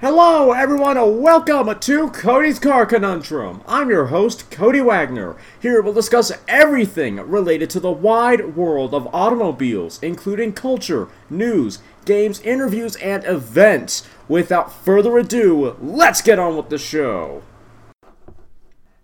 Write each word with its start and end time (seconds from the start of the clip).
Hello, 0.00 0.52
everyone, 0.52 0.96
and 0.96 1.20
welcome 1.20 1.78
to 1.78 2.08
Cody's 2.08 2.58
Car 2.58 2.86
Conundrum. 2.86 3.60
I'm 3.68 3.90
your 3.90 4.06
host, 4.06 4.50
Cody 4.50 4.80
Wagner. 4.80 5.36
Here 5.60 5.82
we'll 5.82 5.92
discuss 5.92 6.32
everything 6.48 7.16
related 7.16 7.68
to 7.68 7.80
the 7.80 7.90
wide 7.90 8.56
world 8.56 8.94
of 8.94 9.14
automobiles, 9.14 10.02
including 10.02 10.54
culture, 10.54 11.08
news, 11.28 11.80
games, 12.06 12.40
interviews, 12.40 12.96
and 12.96 13.22
events. 13.26 14.08
Without 14.26 14.72
further 14.72 15.18
ado, 15.18 15.76
let's 15.82 16.22
get 16.22 16.38
on 16.38 16.56
with 16.56 16.70
the 16.70 16.78
show. 16.78 17.42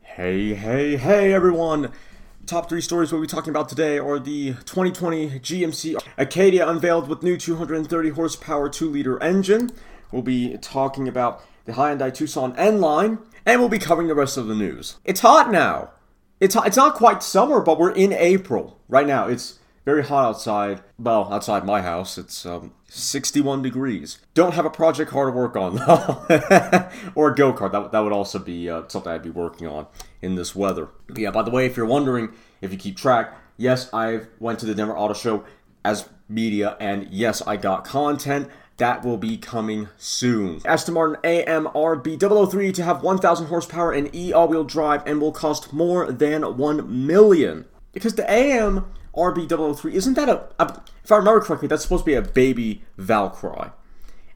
Hey, 0.00 0.54
hey, 0.54 0.96
hey, 0.96 1.34
everyone. 1.34 1.92
Top 2.46 2.70
three 2.70 2.80
stories 2.80 3.12
we'll 3.12 3.20
be 3.20 3.26
talking 3.26 3.50
about 3.50 3.68
today 3.68 3.98
are 3.98 4.18
the 4.18 4.54
2020 4.64 5.40
GMC 5.40 6.02
Acadia 6.16 6.66
unveiled 6.66 7.06
with 7.06 7.22
new 7.22 7.36
230 7.36 8.08
horsepower 8.10 8.70
2 8.70 8.88
liter 8.88 9.22
engine. 9.22 9.72
We'll 10.12 10.22
be 10.22 10.56
talking 10.58 11.08
about 11.08 11.42
the 11.64 11.72
Hyundai 11.72 12.12
Tucson 12.12 12.54
N 12.56 12.80
line, 12.80 13.18
and 13.44 13.60
we'll 13.60 13.68
be 13.68 13.78
covering 13.78 14.08
the 14.08 14.14
rest 14.14 14.36
of 14.36 14.46
the 14.46 14.54
news. 14.54 14.96
It's 15.04 15.20
hot 15.20 15.50
now. 15.50 15.90
It's 16.40 16.54
hot. 16.54 16.66
it's 16.66 16.76
not 16.76 16.94
quite 16.94 17.22
summer, 17.22 17.60
but 17.60 17.78
we're 17.78 17.92
in 17.92 18.12
April 18.12 18.78
right 18.88 19.06
now. 19.06 19.26
It's 19.26 19.58
very 19.86 20.04
hot 20.04 20.26
outside. 20.26 20.82
Well, 20.98 21.32
outside 21.32 21.64
my 21.64 21.80
house, 21.80 22.18
it's 22.18 22.44
um, 22.44 22.72
61 22.88 23.62
degrees. 23.62 24.18
Don't 24.34 24.54
have 24.54 24.66
a 24.66 24.70
project 24.70 25.10
car 25.10 25.26
to 25.26 25.32
work 25.32 25.56
on 25.56 25.78
or 27.14 27.30
a 27.30 27.34
go 27.34 27.52
kart. 27.52 27.72
That, 27.72 27.92
that 27.92 28.00
would 28.00 28.12
also 28.12 28.38
be 28.38 28.68
uh, 28.68 28.82
something 28.88 29.12
I'd 29.12 29.22
be 29.22 29.30
working 29.30 29.66
on 29.66 29.86
in 30.20 30.34
this 30.34 30.54
weather. 30.54 30.88
But 31.06 31.18
yeah. 31.18 31.30
By 31.30 31.42
the 31.42 31.50
way, 31.50 31.66
if 31.66 31.76
you're 31.76 31.86
wondering, 31.86 32.30
if 32.60 32.72
you 32.72 32.78
keep 32.78 32.96
track, 32.96 33.34
yes, 33.56 33.88
I 33.92 34.22
went 34.40 34.58
to 34.58 34.66
the 34.66 34.74
Denver 34.74 34.96
Auto 34.96 35.14
Show 35.14 35.44
as 35.84 36.08
media, 36.28 36.76
and 36.80 37.08
yes, 37.10 37.42
I 37.46 37.56
got 37.56 37.84
content. 37.84 38.48
That 38.78 39.04
will 39.04 39.16
be 39.16 39.38
coming 39.38 39.88
soon. 39.96 40.60
Aston 40.66 40.94
Martin 40.94 41.16
AMRB 41.22 42.50
003 42.50 42.72
to 42.72 42.82
have 42.82 43.02
1,000 43.02 43.46
horsepower 43.46 43.92
and 43.92 44.14
E 44.14 44.32
all-wheel 44.32 44.64
drive 44.64 45.06
and 45.06 45.20
will 45.20 45.32
cost 45.32 45.72
more 45.72 46.12
than 46.12 46.56
1 46.56 47.06
million. 47.06 47.64
Because 47.92 48.16
the 48.16 48.24
AMRB 48.24 49.76
003, 49.76 49.94
isn't 49.94 50.14
that 50.14 50.28
a, 50.28 50.44
a, 50.58 50.82
if 51.02 51.10
I 51.10 51.16
remember 51.16 51.40
correctly, 51.40 51.68
that's 51.68 51.82
supposed 51.82 52.04
to 52.04 52.10
be 52.10 52.14
a 52.14 52.22
baby 52.22 52.84
Valkyrie. 52.98 53.70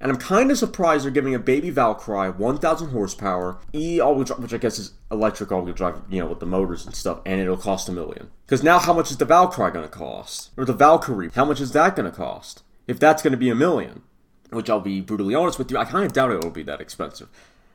And 0.01 0.11
I'm 0.11 0.19
kind 0.19 0.51
of 0.51 0.57
surprised 0.57 1.05
they're 1.05 1.11
giving 1.11 1.35
a 1.35 1.39
baby 1.39 1.69
Valkyrie 1.69 2.31
1,000 2.31 2.91
horsepower, 2.91 3.59
E 3.75 4.01
all-wheel 4.01 4.25
drive, 4.25 4.39
which 4.39 4.55
I 4.55 4.59
guess 4.59 4.79
is 4.79 4.95
electric 5.11 5.53
all-wheel 5.53 5.75
drive, 5.75 6.01
you 6.09 6.21
know, 6.21 6.27
with 6.27 6.41
the 6.41 6.47
motors 6.47 6.87
and 6.87 6.95
stuff, 6.95 7.21
and 7.27 7.41
it'll 7.41 7.59
cost 7.59 7.89
a 7.89 7.93
million. 7.93 8.31
Because 8.47 8.63
now, 8.63 8.79
how 8.79 8.95
much 8.95 9.11
is 9.11 9.19
the 9.19 9.27
Valkyrie 9.27 9.73
going 9.73 9.85
to 9.85 9.91
cost? 9.91 10.51
Or 10.57 10.65
the 10.65 10.73
Valkyrie, 10.73 11.31
how 11.35 11.45
much 11.45 11.61
is 11.61 11.73
that 11.73 11.97
going 11.97 12.11
to 12.11 12.17
cost? 12.17 12.63
If 12.87 12.99
that's 12.99 13.23
going 13.23 13.33
to 13.33 13.37
be 13.37 13.51
a 13.51 13.55
million 13.55 14.03
which 14.51 14.69
I'll 14.69 14.81
be 14.81 15.01
brutally 15.01 15.35
honest 15.35 15.59
with 15.59 15.71
you, 15.71 15.79
I 15.79 15.85
kind 15.85 16.05
of 16.05 16.13
doubt 16.13 16.33
it 16.33 16.43
will 16.43 16.51
be 16.51 16.63
that 16.65 16.81
expensive. 16.81 17.29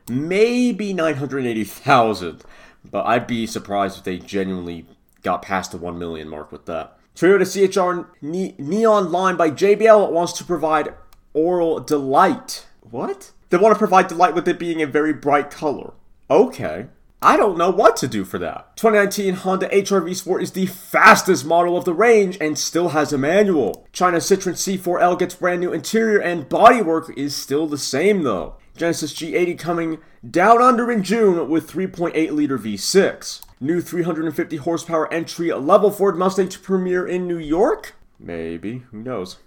Maybe 0.08 0.92
980,000, 0.92 2.42
but 2.90 3.06
I'd 3.06 3.26
be 3.26 3.46
surprised 3.46 3.98
if 3.98 4.04
they 4.04 4.18
genuinely 4.18 4.86
got 5.22 5.42
past 5.42 5.72
the 5.72 5.78
1 5.78 5.98
million 5.98 6.28
mark 6.28 6.52
with 6.52 6.66
that. 6.66 6.98
Toyota 7.16 7.46
CHR 7.46 8.08
ne- 8.20 8.54
Neon 8.58 9.10
line 9.10 9.36
by 9.36 9.50
JBL 9.50 10.12
wants 10.12 10.34
to 10.34 10.44
provide 10.44 10.94
oral 11.36 11.78
delight. 11.80 12.66
What? 12.80 13.32
They 13.50 13.58
want 13.58 13.74
to 13.74 13.78
provide 13.78 14.08
delight 14.08 14.34
with 14.34 14.48
it 14.48 14.58
being 14.58 14.82
a 14.82 14.86
very 14.86 15.12
bright 15.12 15.50
color. 15.50 15.92
Okay. 16.28 16.86
I 17.22 17.36
don't 17.36 17.56
know 17.56 17.70
what 17.70 17.96
to 17.98 18.08
do 18.08 18.24
for 18.24 18.38
that. 18.38 18.76
2019 18.76 19.34
Honda 19.34 19.66
HR-V 19.66 20.14
Sport 20.14 20.42
is 20.42 20.52
the 20.52 20.66
fastest 20.66 21.44
model 21.44 21.76
of 21.76 21.84
the 21.84 21.94
range 21.94 22.36
and 22.40 22.58
still 22.58 22.90
has 22.90 23.12
a 23.12 23.18
manual. 23.18 23.86
China 23.92 24.18
Citroen 24.18 24.54
C4L 24.54 25.18
gets 25.18 25.34
brand 25.34 25.60
new 25.60 25.72
interior 25.72 26.18
and 26.18 26.48
bodywork 26.48 27.16
is 27.16 27.34
still 27.34 27.66
the 27.66 27.78
same 27.78 28.22
though. 28.22 28.56
Genesis 28.76 29.14
G80 29.14 29.58
coming 29.58 29.98
down 30.28 30.60
under 30.60 30.90
in 30.90 31.02
June 31.02 31.48
with 31.48 31.70
3.8 31.70 32.30
liter 32.32 32.58
V6. 32.58 33.40
New 33.60 33.80
350 33.80 34.56
horsepower 34.58 35.12
entry 35.12 35.52
level 35.52 35.90
Ford 35.90 36.18
Mustang 36.18 36.48
to 36.50 36.58
premiere 36.58 37.06
in 37.06 37.26
New 37.26 37.38
York? 37.38 37.94
Maybe, 38.18 38.84
who 38.90 39.02
knows. 39.02 39.38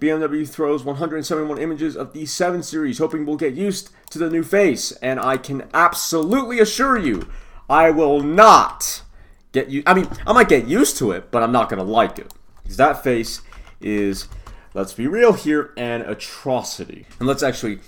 BMW 0.00 0.46
throws 0.46 0.84
171 0.84 1.58
images 1.58 1.96
of 1.96 2.12
the 2.12 2.26
7 2.26 2.62
Series, 2.62 2.98
hoping 2.98 3.24
we'll 3.24 3.36
get 3.36 3.54
used 3.54 3.90
to 4.10 4.18
the 4.18 4.28
new 4.28 4.42
face. 4.42 4.92
And 4.92 5.18
I 5.18 5.36
can 5.38 5.68
absolutely 5.72 6.60
assure 6.60 6.98
you, 6.98 7.28
I 7.68 7.90
will 7.90 8.20
not 8.20 9.02
get 9.52 9.70
you. 9.70 9.82
I 9.86 9.94
mean, 9.94 10.08
I 10.26 10.32
might 10.32 10.48
get 10.48 10.68
used 10.68 10.98
to 10.98 11.12
it, 11.12 11.30
but 11.30 11.42
I'm 11.42 11.52
not 11.52 11.70
going 11.70 11.78
to 11.78 11.90
like 11.90 12.18
it. 12.18 12.32
Because 12.62 12.76
that 12.76 13.02
face 13.02 13.40
is, 13.80 14.28
let's 14.74 14.92
be 14.92 15.06
real 15.06 15.32
here, 15.32 15.72
an 15.76 16.02
atrocity. 16.02 17.06
And 17.18 17.28
let's 17.28 17.42
actually. 17.42 17.80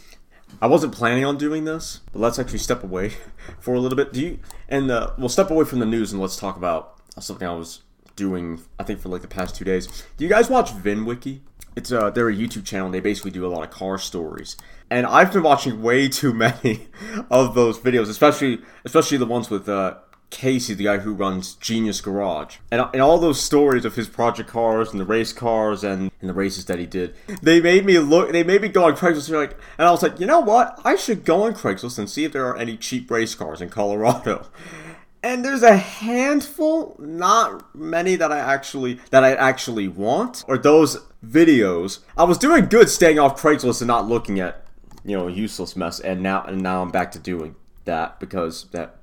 I 0.62 0.66
wasn't 0.66 0.94
planning 0.94 1.26
on 1.26 1.36
doing 1.36 1.66
this, 1.66 2.00
but 2.10 2.20
let's 2.20 2.38
actually 2.38 2.58
step 2.60 2.82
away 2.82 3.12
for 3.60 3.74
a 3.74 3.80
little 3.80 3.96
bit. 3.96 4.14
Do 4.14 4.20
you? 4.22 4.38
And 4.66 4.90
uh, 4.90 5.10
we'll 5.18 5.28
step 5.28 5.50
away 5.50 5.66
from 5.66 5.78
the 5.78 5.86
news 5.86 6.10
and 6.10 6.22
let's 6.22 6.36
talk 6.36 6.56
about 6.56 6.96
something 7.20 7.46
I 7.46 7.54
was 7.54 7.82
doing. 8.16 8.62
I 8.78 8.82
think 8.82 9.00
for 9.00 9.10
like 9.10 9.20
the 9.20 9.28
past 9.28 9.54
two 9.56 9.64
days. 9.66 9.86
Do 10.16 10.24
you 10.24 10.30
guys 10.30 10.48
watch 10.48 10.70
VinWiki? 10.72 11.40
It's 11.78 11.92
uh, 11.92 12.10
they're 12.10 12.28
a 12.28 12.34
YouTube 12.34 12.64
channel. 12.64 12.90
They 12.90 12.98
basically 12.98 13.30
do 13.30 13.46
a 13.46 13.52
lot 13.54 13.62
of 13.62 13.70
car 13.70 13.98
stories, 13.98 14.56
and 14.90 15.06
I've 15.06 15.32
been 15.32 15.44
watching 15.44 15.80
way 15.80 16.08
too 16.08 16.34
many 16.34 16.88
of 17.30 17.54
those 17.54 17.78
videos, 17.78 18.08
especially 18.08 18.58
especially 18.84 19.16
the 19.16 19.26
ones 19.26 19.48
with 19.48 19.68
uh, 19.68 19.98
Casey, 20.30 20.74
the 20.74 20.84
guy 20.84 20.98
who 20.98 21.14
runs 21.14 21.54
Genius 21.54 22.00
Garage, 22.00 22.56
and, 22.72 22.84
and 22.92 23.00
all 23.00 23.18
those 23.18 23.40
stories 23.40 23.84
of 23.84 23.94
his 23.94 24.08
project 24.08 24.50
cars 24.50 24.90
and 24.90 25.00
the 25.00 25.04
race 25.04 25.32
cars 25.32 25.84
and, 25.84 26.10
and 26.20 26.28
the 26.28 26.34
races 26.34 26.64
that 26.64 26.80
he 26.80 26.86
did. 26.86 27.14
They 27.42 27.60
made 27.60 27.86
me 27.86 28.00
look. 28.00 28.32
They 28.32 28.42
made 28.42 28.62
me 28.62 28.68
go 28.68 28.84
on 28.86 28.96
Craigslist 28.96 29.28
and 29.28 29.38
like, 29.38 29.56
and 29.78 29.86
I 29.86 29.92
was 29.92 30.02
like, 30.02 30.18
you 30.18 30.26
know 30.26 30.40
what? 30.40 30.80
I 30.84 30.96
should 30.96 31.24
go 31.24 31.44
on 31.44 31.54
Craigslist 31.54 31.96
and 31.96 32.10
see 32.10 32.24
if 32.24 32.32
there 32.32 32.46
are 32.46 32.56
any 32.56 32.76
cheap 32.76 33.08
race 33.08 33.36
cars 33.36 33.60
in 33.60 33.68
Colorado 33.68 34.48
and 35.22 35.44
there's 35.44 35.62
a 35.62 35.76
handful 35.76 36.96
not 36.98 37.74
many 37.74 38.16
that 38.16 38.30
i 38.30 38.38
actually 38.38 39.00
that 39.10 39.24
i 39.24 39.34
actually 39.34 39.88
want 39.88 40.44
or 40.48 40.56
those 40.56 40.98
videos. 41.24 41.98
I 42.16 42.24
was 42.24 42.38
doing 42.38 42.66
good 42.66 42.88
staying 42.88 43.18
off 43.18 43.40
craigslist 43.40 43.80
and 43.80 43.88
not 43.88 44.06
looking 44.06 44.38
at 44.40 44.64
you 45.04 45.16
know 45.16 45.26
useless 45.28 45.76
mess 45.76 46.00
and 46.00 46.22
now 46.22 46.42
and 46.44 46.62
now 46.62 46.82
i'm 46.82 46.90
back 46.90 47.12
to 47.12 47.18
doing 47.18 47.56
that 47.84 48.20
because 48.20 48.64
that 48.72 48.96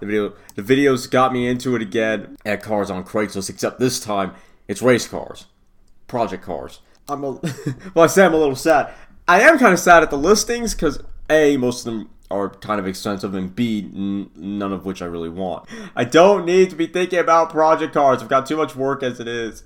the 0.00 0.06
video 0.06 0.34
the 0.54 0.62
videos 0.62 1.10
got 1.10 1.32
me 1.32 1.46
into 1.46 1.76
it 1.76 1.82
again 1.82 2.36
at 2.44 2.62
cars 2.62 2.90
on 2.90 3.04
craigslist 3.04 3.48
except 3.48 3.78
this 3.78 4.00
time 4.00 4.34
it's 4.68 4.82
race 4.82 5.06
cars 5.06 5.46
project 6.06 6.42
cars. 6.42 6.80
I'm 7.08 7.24
a 7.24 7.30
well 7.94 8.04
i 8.04 8.06
say 8.06 8.24
i'm 8.24 8.34
a 8.34 8.38
little 8.38 8.56
sad. 8.56 8.92
I 9.28 9.40
am 9.42 9.58
kind 9.58 9.72
of 9.72 9.78
sad 9.78 10.02
at 10.02 10.10
the 10.10 10.18
listings 10.18 10.74
because 10.74 11.02
a 11.30 11.56
most 11.56 11.86
of 11.86 11.92
them 11.92 12.10
are 12.32 12.48
kind 12.48 12.80
of 12.80 12.86
expensive, 12.86 13.34
and 13.34 13.54
B, 13.54 13.90
n- 13.94 14.30
none 14.34 14.72
of 14.72 14.84
which 14.84 15.02
I 15.02 15.06
really 15.06 15.28
want. 15.28 15.68
I 15.94 16.04
don't 16.04 16.46
need 16.46 16.70
to 16.70 16.76
be 16.76 16.86
thinking 16.86 17.18
about 17.18 17.50
project 17.50 17.92
cars. 17.94 18.22
I've 18.22 18.28
got 18.28 18.46
too 18.46 18.56
much 18.56 18.74
work 18.74 19.02
as 19.02 19.20
it 19.20 19.28
is. 19.28 19.64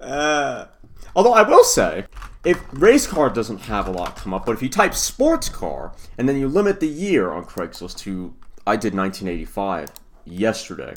Uh, 0.00 0.66
although 1.14 1.34
I 1.34 1.42
will 1.42 1.64
say, 1.64 2.06
if 2.44 2.60
race 2.72 3.06
car 3.06 3.28
doesn't 3.28 3.62
have 3.62 3.86
a 3.86 3.90
lot 3.90 4.16
come 4.16 4.32
up, 4.32 4.46
but 4.46 4.52
if 4.52 4.62
you 4.62 4.68
type 4.68 4.94
sports 4.94 5.48
car 5.48 5.92
and 6.16 6.28
then 6.28 6.38
you 6.38 6.48
limit 6.48 6.80
the 6.80 6.88
year 6.88 7.30
on 7.30 7.44
Craigslist 7.44 7.98
to, 7.98 8.34
I 8.66 8.76
did 8.76 8.94
1985 8.94 9.90
yesterday, 10.24 10.94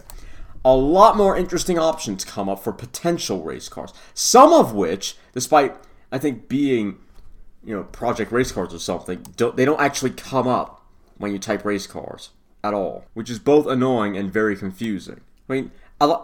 a 0.64 0.76
lot 0.76 1.18
more 1.18 1.36
interesting 1.36 1.78
options 1.78 2.24
come 2.24 2.48
up 2.48 2.64
for 2.64 2.72
potential 2.72 3.44
race 3.44 3.68
cars. 3.68 3.94
Some 4.14 4.54
of 4.54 4.74
which, 4.74 5.18
despite 5.34 5.76
I 6.12 6.20
think 6.20 6.48
being, 6.48 7.00
you 7.64 7.76
know, 7.76 7.84
project 7.84 8.32
race 8.32 8.52
cars 8.52 8.74
or 8.74 8.80
something, 8.80 9.26
don't, 9.36 9.58
they 9.58 9.66
don't 9.66 9.82
actually 9.82 10.12
come 10.12 10.48
up 10.48 10.81
when 11.22 11.32
you 11.32 11.40
type 11.40 11.64
race 11.64 11.88
cars 11.88 12.32
at 12.64 12.74
all, 12.74 13.06
which 13.14 13.30
is 13.30 13.40
both 13.40 13.66
annoying 13.68 14.18
and 14.18 14.32
very 14.32 14.56
confusing. 14.56 15.22
I 15.50 15.54
mean, 15.54 15.72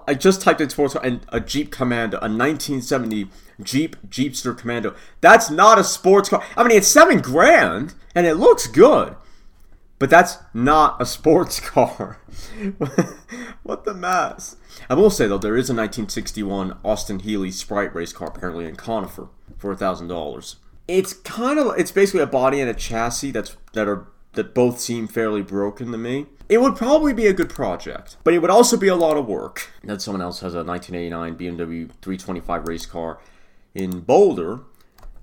I, 0.07 0.15
just 0.15 0.41
typed 0.41 0.59
in 0.59 0.69
sports 0.69 0.93
car 0.93 1.05
and 1.05 1.21
a 1.29 1.39
Jeep 1.39 1.71
Commando, 1.71 2.17
a 2.17 2.21
1970 2.21 3.29
Jeep 3.61 3.95
Jeepster 4.09 4.57
Commando. 4.57 4.95
That's 5.21 5.51
not 5.51 5.77
a 5.77 5.83
sports 5.83 6.29
car. 6.29 6.43
I 6.55 6.63
mean, 6.63 6.75
it's 6.75 6.87
seven 6.87 7.19
grand 7.21 7.93
and 8.15 8.25
it 8.25 8.35
looks 8.35 8.65
good, 8.65 9.15
but 9.99 10.09
that's 10.09 10.37
not 10.53 10.99
a 11.01 11.05
sports 11.05 11.59
car. 11.69 12.19
what 13.63 13.83
the 13.85 13.93
mess? 13.93 14.55
I 14.89 14.95
will 14.95 15.11
say 15.11 15.27
though, 15.27 15.37
there 15.37 15.57
is 15.57 15.69
a 15.69 15.73
1961 15.73 16.79
Austin 16.83 17.19
Healey 17.19 17.51
Sprite 17.51 17.93
race 17.93 18.13
car 18.13 18.29
apparently 18.29 18.65
in 18.65 18.75
Conifer 18.75 19.29
for 19.57 19.71
a 19.71 19.77
thousand 19.77 20.07
dollars. 20.07 20.55
It's 20.87 21.13
kind 21.13 21.59
of 21.59 21.77
it's 21.77 21.91
basically 21.91 22.21
a 22.21 22.27
body 22.27 22.61
and 22.61 22.69
a 22.69 22.73
chassis 22.73 23.31
that's 23.31 23.57
that 23.73 23.87
are 23.87 24.07
that 24.37 24.53
both 24.53 24.79
seem 24.79 25.07
fairly 25.07 25.41
broken 25.41 25.91
to 25.91 25.97
me. 25.97 26.27
It 26.47 26.61
would 26.61 26.77
probably 26.77 27.13
be 27.13 27.27
a 27.27 27.33
good 27.33 27.49
project, 27.49 28.15
but 28.23 28.33
it 28.33 28.39
would 28.39 28.49
also 28.49 28.77
be 28.77 28.87
a 28.87 28.95
lot 28.95 29.17
of 29.17 29.27
work. 29.27 29.69
That 29.83 30.01
someone 30.01 30.21
else 30.21 30.39
has 30.39 30.53
a 30.53 30.63
1989 30.63 31.35
BMW 31.35 31.89
325 32.01 32.67
race 32.67 32.85
car 32.85 33.19
in 33.75 33.99
Boulder. 33.99 34.61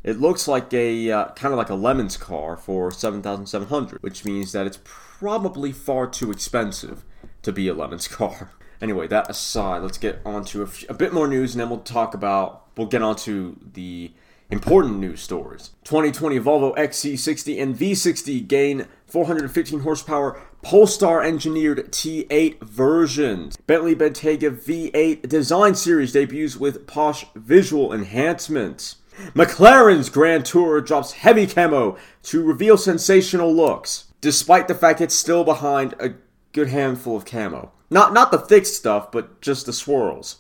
It 0.03 0.21
looks 0.21 0.47
like 0.47 0.75
a 0.75 1.11
uh, 1.11 1.29
kind 1.31 1.55
of 1.55 1.59
like 1.59 1.71
a 1.71 1.75
Lemons 1.75 2.19
car 2.19 2.59
for 2.59 2.91
7,700, 2.91 4.03
which 4.03 4.27
means 4.27 4.53
that 4.53 4.67
it's 4.67 4.81
probably 4.85 5.73
far 5.73 6.07
too 6.07 6.31
expensive 6.31 7.05
to 7.41 7.53
be 7.53 7.69
a 7.69 7.75
Lemons 7.75 8.07
car. 8.19 8.51
Anyway, 8.83 9.07
that 9.07 9.31
aside, 9.31 9.83
let's 9.83 9.97
get 9.97 10.21
on 10.27 10.45
to 10.45 10.63
a, 10.63 10.69
a 10.91 10.95
bit 10.95 11.15
more 11.15 11.27
news, 11.27 11.55
and 11.55 11.61
then 11.61 11.71
we'll 11.71 11.79
talk 11.79 12.13
about 12.13 12.67
we'll 12.77 12.87
get 12.87 13.01
on 13.01 13.17
to 13.17 13.59
the 13.73 14.13
important 14.51 14.99
news 14.99 15.21
stories. 15.21 15.71
2020 15.85 16.39
Volvo 16.41 16.77
XC60 16.77 17.63
and 17.63 17.77
V60 17.77 18.47
gain 18.47 18.87
415 19.07 19.81
horsepower 19.81 20.41
Polestar 20.63 21.23
engineered 21.23 21.93
T8 21.93 22.61
versions. 22.63 23.57
Bentley 23.59 23.95
Bentayga 23.95 24.51
V8 24.51 25.29
design 25.29 25.75
series 25.75 26.13
debuts 26.13 26.57
with 26.57 26.87
posh 26.87 27.27
visual 27.35 27.93
enhancements. 27.93 28.97
McLaren's 29.35 30.09
Grand 30.09 30.45
Tour 30.45 30.81
drops 30.81 31.13
heavy 31.13 31.47
camo 31.47 31.97
to 32.25 32.43
reveal 32.43 32.77
sensational 32.77 33.55
looks, 33.55 34.07
despite 34.21 34.67
the 34.67 34.75
fact 34.75 35.01
it's 35.01 35.15
still 35.15 35.45
behind 35.45 35.95
a 36.01 36.15
good 36.53 36.69
handful 36.69 37.17
of 37.17 37.25
camo. 37.25 37.71
Not 37.91 38.13
not 38.13 38.33
the 38.33 38.39
thick 38.39 38.67
stuff, 38.67 39.13
but 39.13 39.41
just 39.41 39.67
the 39.67 39.73
swirls. 39.73 40.39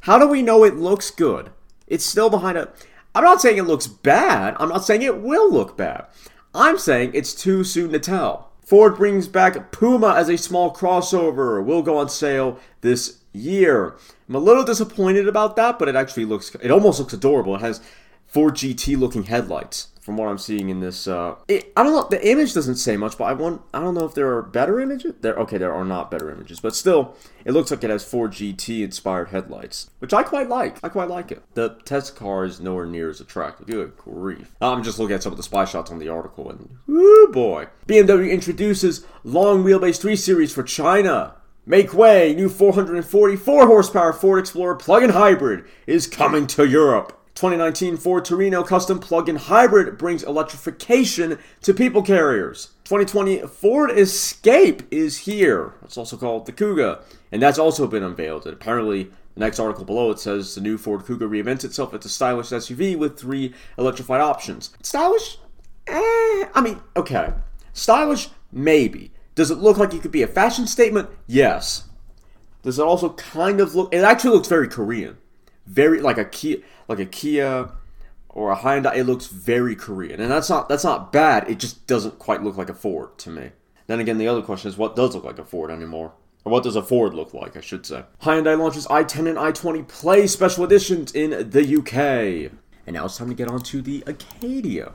How 0.00 0.18
do 0.18 0.26
we 0.26 0.42
know 0.42 0.64
it 0.64 0.76
looks 0.76 1.10
good? 1.10 1.50
It's 1.86 2.06
still 2.06 2.30
behind 2.30 2.56
a 2.56 2.72
I'm 3.14 3.24
not 3.24 3.40
saying 3.40 3.58
it 3.58 3.64
looks 3.64 3.86
bad. 3.86 4.56
I'm 4.58 4.68
not 4.68 4.84
saying 4.84 5.02
it 5.02 5.20
will 5.20 5.52
look 5.52 5.76
bad. 5.76 6.06
I'm 6.54 6.78
saying 6.78 7.12
it's 7.14 7.34
too 7.34 7.64
soon 7.64 7.92
to 7.92 7.98
tell. 7.98 8.50
Ford 8.64 8.96
brings 8.96 9.26
back 9.26 9.72
Puma 9.72 10.14
as 10.14 10.28
a 10.28 10.38
small 10.38 10.72
crossover. 10.72 11.64
Will 11.64 11.82
go 11.82 11.98
on 11.98 12.08
sale 12.08 12.58
this 12.82 13.18
year. 13.32 13.96
I'm 14.28 14.36
a 14.36 14.38
little 14.38 14.64
disappointed 14.64 15.26
about 15.26 15.56
that, 15.56 15.78
but 15.78 15.88
it 15.88 15.96
actually 15.96 16.24
looks 16.24 16.54
it 16.54 16.70
almost 16.70 17.00
looks 17.00 17.12
adorable. 17.12 17.56
It 17.56 17.62
has 17.62 17.80
Ford 18.26 18.54
GT 18.54 18.96
looking 18.96 19.24
headlights 19.24 19.88
from 20.10 20.16
what 20.16 20.28
I'm 20.28 20.38
seeing 20.38 20.70
in 20.70 20.80
this. 20.80 21.06
Uh, 21.06 21.36
it, 21.46 21.72
I 21.76 21.84
don't 21.84 21.92
know. 21.92 22.08
The 22.10 22.28
image 22.28 22.52
doesn't 22.52 22.76
say 22.76 22.96
much, 22.96 23.16
but 23.16 23.26
I 23.26 23.32
want. 23.32 23.62
I 23.72 23.78
don't 23.78 23.94
know 23.94 24.04
if 24.04 24.12
there 24.12 24.36
are 24.36 24.42
better 24.42 24.80
images. 24.80 25.14
There, 25.20 25.36
okay, 25.36 25.56
there 25.56 25.72
are 25.72 25.84
not 25.84 26.10
better 26.10 26.32
images, 26.32 26.58
but 26.58 26.74
still, 26.74 27.14
it 27.44 27.52
looks 27.52 27.70
like 27.70 27.84
it 27.84 27.90
has 27.90 28.04
Ford 28.04 28.32
GT 28.32 28.82
inspired 28.82 29.28
headlights, 29.28 29.90
which 30.00 30.12
I 30.12 30.24
quite 30.24 30.48
like. 30.48 30.82
I 30.82 30.88
quite 30.88 31.08
like 31.08 31.30
it. 31.30 31.44
The 31.54 31.78
test 31.84 32.16
car 32.16 32.44
is 32.44 32.58
nowhere 32.58 32.86
near 32.86 33.08
as 33.08 33.20
attractive. 33.20 33.68
Good 33.68 33.96
grief! 33.96 34.56
I'm 34.60 34.82
just 34.82 34.98
looking 34.98 35.14
at 35.14 35.22
some 35.22 35.32
of 35.32 35.36
the 35.36 35.44
spy 35.44 35.64
shots 35.64 35.92
on 35.92 36.00
the 36.00 36.08
article, 36.08 36.50
and 36.50 36.78
whoo 36.88 37.28
boy, 37.28 37.68
BMW 37.86 38.32
introduces 38.32 39.06
long 39.22 39.62
wheelbase 39.62 40.00
3 40.00 40.16
Series 40.16 40.52
for 40.52 40.64
China. 40.64 41.36
Make 41.66 41.94
way! 41.94 42.34
New 42.34 42.48
444 42.48 43.66
horsepower 43.68 44.12
Ford 44.12 44.40
Explorer 44.40 44.74
plug-in 44.74 45.10
hybrid 45.10 45.66
is 45.86 46.08
coming 46.08 46.48
to 46.48 46.66
Europe. 46.66 47.16
2019 47.40 47.96
Ford 47.96 48.22
Tourneo 48.22 48.66
Custom 48.66 48.98
Plug-in 48.98 49.36
Hybrid 49.36 49.96
brings 49.96 50.22
electrification 50.22 51.38
to 51.62 51.72
people 51.72 52.02
carriers. 52.02 52.72
2020 52.84 53.46
Ford 53.46 53.90
Escape 53.92 54.82
is 54.90 55.16
here. 55.16 55.72
It's 55.82 55.96
also 55.96 56.18
called 56.18 56.44
the 56.44 56.52
Kuga, 56.52 57.02
and 57.32 57.40
that's 57.40 57.58
also 57.58 57.86
been 57.86 58.02
unveiled. 58.02 58.44
And 58.44 58.52
apparently, 58.52 59.04
the 59.04 59.40
next 59.40 59.58
article 59.58 59.86
below 59.86 60.10
it 60.10 60.18
says 60.18 60.54
the 60.54 60.60
new 60.60 60.76
Ford 60.76 61.00
Kuga 61.00 61.20
reinvents 61.20 61.64
itself 61.64 61.94
as 61.94 62.04
a 62.04 62.10
stylish 62.10 62.48
SUV 62.48 62.94
with 62.98 63.18
three 63.18 63.54
electrified 63.78 64.20
options. 64.20 64.76
Stylish? 64.82 65.38
Eh, 65.86 66.44
I 66.54 66.60
mean, 66.62 66.82
okay. 66.94 67.32
Stylish? 67.72 68.28
Maybe. 68.52 69.12
Does 69.34 69.50
it 69.50 69.56
look 69.56 69.78
like 69.78 69.94
it 69.94 70.02
could 70.02 70.12
be 70.12 70.22
a 70.22 70.26
fashion 70.26 70.66
statement? 70.66 71.08
Yes. 71.26 71.88
Does 72.60 72.78
it 72.78 72.84
also 72.84 73.14
kind 73.14 73.62
of 73.62 73.74
look? 73.74 73.94
It 73.94 74.04
actually 74.04 74.34
looks 74.34 74.48
very 74.48 74.68
Korean, 74.68 75.16
very 75.70 76.00
like 76.00 76.18
a 76.18 76.24
Kia 76.24 76.58
like 76.88 76.98
a 76.98 77.06
Kia 77.06 77.70
or 78.28 78.52
a 78.52 78.56
Hyundai, 78.56 78.96
it 78.96 79.04
looks 79.04 79.26
very 79.26 79.74
Korean, 79.74 80.20
and 80.20 80.30
that's 80.30 80.50
not 80.50 80.68
that's 80.68 80.84
not 80.84 81.12
bad. 81.12 81.48
It 81.48 81.58
just 81.58 81.86
doesn't 81.86 82.18
quite 82.18 82.42
look 82.42 82.56
like 82.56 82.68
a 82.68 82.74
Ford 82.74 83.16
to 83.18 83.30
me. 83.30 83.52
Then 83.86 84.00
again, 84.00 84.18
the 84.18 84.28
other 84.28 84.42
question 84.42 84.68
is 84.68 84.76
what 84.76 84.96
does 84.96 85.14
look 85.14 85.24
like 85.24 85.38
a 85.38 85.44
Ford 85.44 85.70
anymore? 85.70 86.12
Or 86.44 86.52
what 86.52 86.62
does 86.62 86.76
a 86.76 86.82
Ford 86.82 87.12
look 87.12 87.34
like, 87.34 87.56
I 87.56 87.60
should 87.60 87.84
say. 87.84 88.04
Hyundai 88.22 88.58
launches 88.58 88.86
i10 88.86 89.28
and 89.28 89.36
i20 89.36 89.86
Play 89.88 90.26
special 90.26 90.64
editions 90.64 91.12
in 91.12 91.50
the 91.50 91.76
UK. 91.76 92.52
And 92.86 92.94
now 92.94 93.04
it's 93.04 93.18
time 93.18 93.28
to 93.28 93.34
get 93.34 93.48
on 93.48 93.60
to 93.60 93.82
the 93.82 94.02
Acadia. 94.06 94.92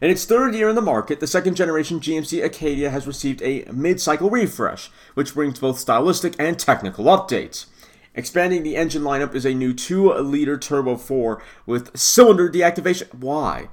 In 0.00 0.10
its 0.10 0.24
third 0.24 0.54
year 0.54 0.68
in 0.68 0.74
the 0.74 0.82
market, 0.82 1.20
the 1.20 1.26
second 1.26 1.56
generation 1.56 2.00
GMC 2.00 2.44
Acadia 2.44 2.90
has 2.90 3.06
received 3.06 3.42
a 3.42 3.64
mid 3.72 4.00
cycle 4.00 4.30
refresh, 4.30 4.90
which 5.14 5.34
brings 5.34 5.58
both 5.58 5.78
stylistic 5.78 6.34
and 6.38 6.58
technical 6.58 7.06
updates. 7.06 7.66
Expanding 8.14 8.62
the 8.62 8.76
engine 8.76 9.02
lineup 9.02 9.34
is 9.34 9.46
a 9.46 9.54
new 9.54 9.72
2 9.72 10.12
liter 10.14 10.58
turbo 10.58 10.96
4 10.96 11.42
with 11.64 11.96
cylinder 11.96 12.50
deactivation. 12.50 13.12
Why? 13.14 13.68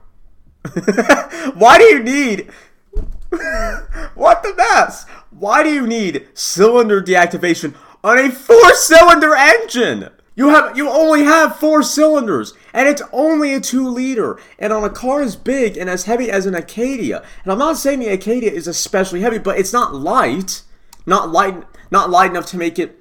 Why 1.56 1.77
do 1.77 1.83
you 1.83 2.01
need. 2.01 2.50
what 4.15 4.41
the 4.44 4.53
mess? 4.56 5.06
Why 5.30 5.63
do 5.63 5.71
you 5.71 5.86
need 5.86 6.27
cylinder 6.33 7.01
deactivation 7.01 7.75
on 8.03 8.18
a 8.18 8.31
four 8.31 8.74
cylinder 8.74 9.36
engine? 9.36 10.09
You 10.36 10.50
have 10.50 10.75
you 10.75 10.89
only 10.89 11.24
have 11.24 11.57
four 11.57 11.83
cylinders, 11.83 12.53
and 12.74 12.88
it's 12.88 13.01
only 13.12 13.53
a 13.53 13.59
two 13.59 13.88
liter. 13.88 14.39
And 14.57 14.71
on 14.71 14.83
a 14.83 14.89
car 14.89 15.21
as 15.21 15.36
big 15.36 15.77
and 15.77 15.89
as 15.89 16.06
heavy 16.06 16.31
as 16.31 16.45
an 16.45 16.56
Acadia, 16.56 17.24
and 17.44 17.51
I'm 17.51 17.59
not 17.59 17.77
saying 17.77 18.00
the 18.00 18.07
Acadia 18.07 18.51
is 18.51 18.68
especially 18.68 19.21
heavy, 19.21 19.38
but 19.38 19.59
it's 19.59 19.74
not 19.74 19.94
light, 19.94 20.63
not 21.06 21.30
light, 21.30 21.63
not 21.91 22.09
light 22.09 22.31
enough 22.31 22.45
to 22.47 22.57
make 22.57 22.80
it 22.80 22.99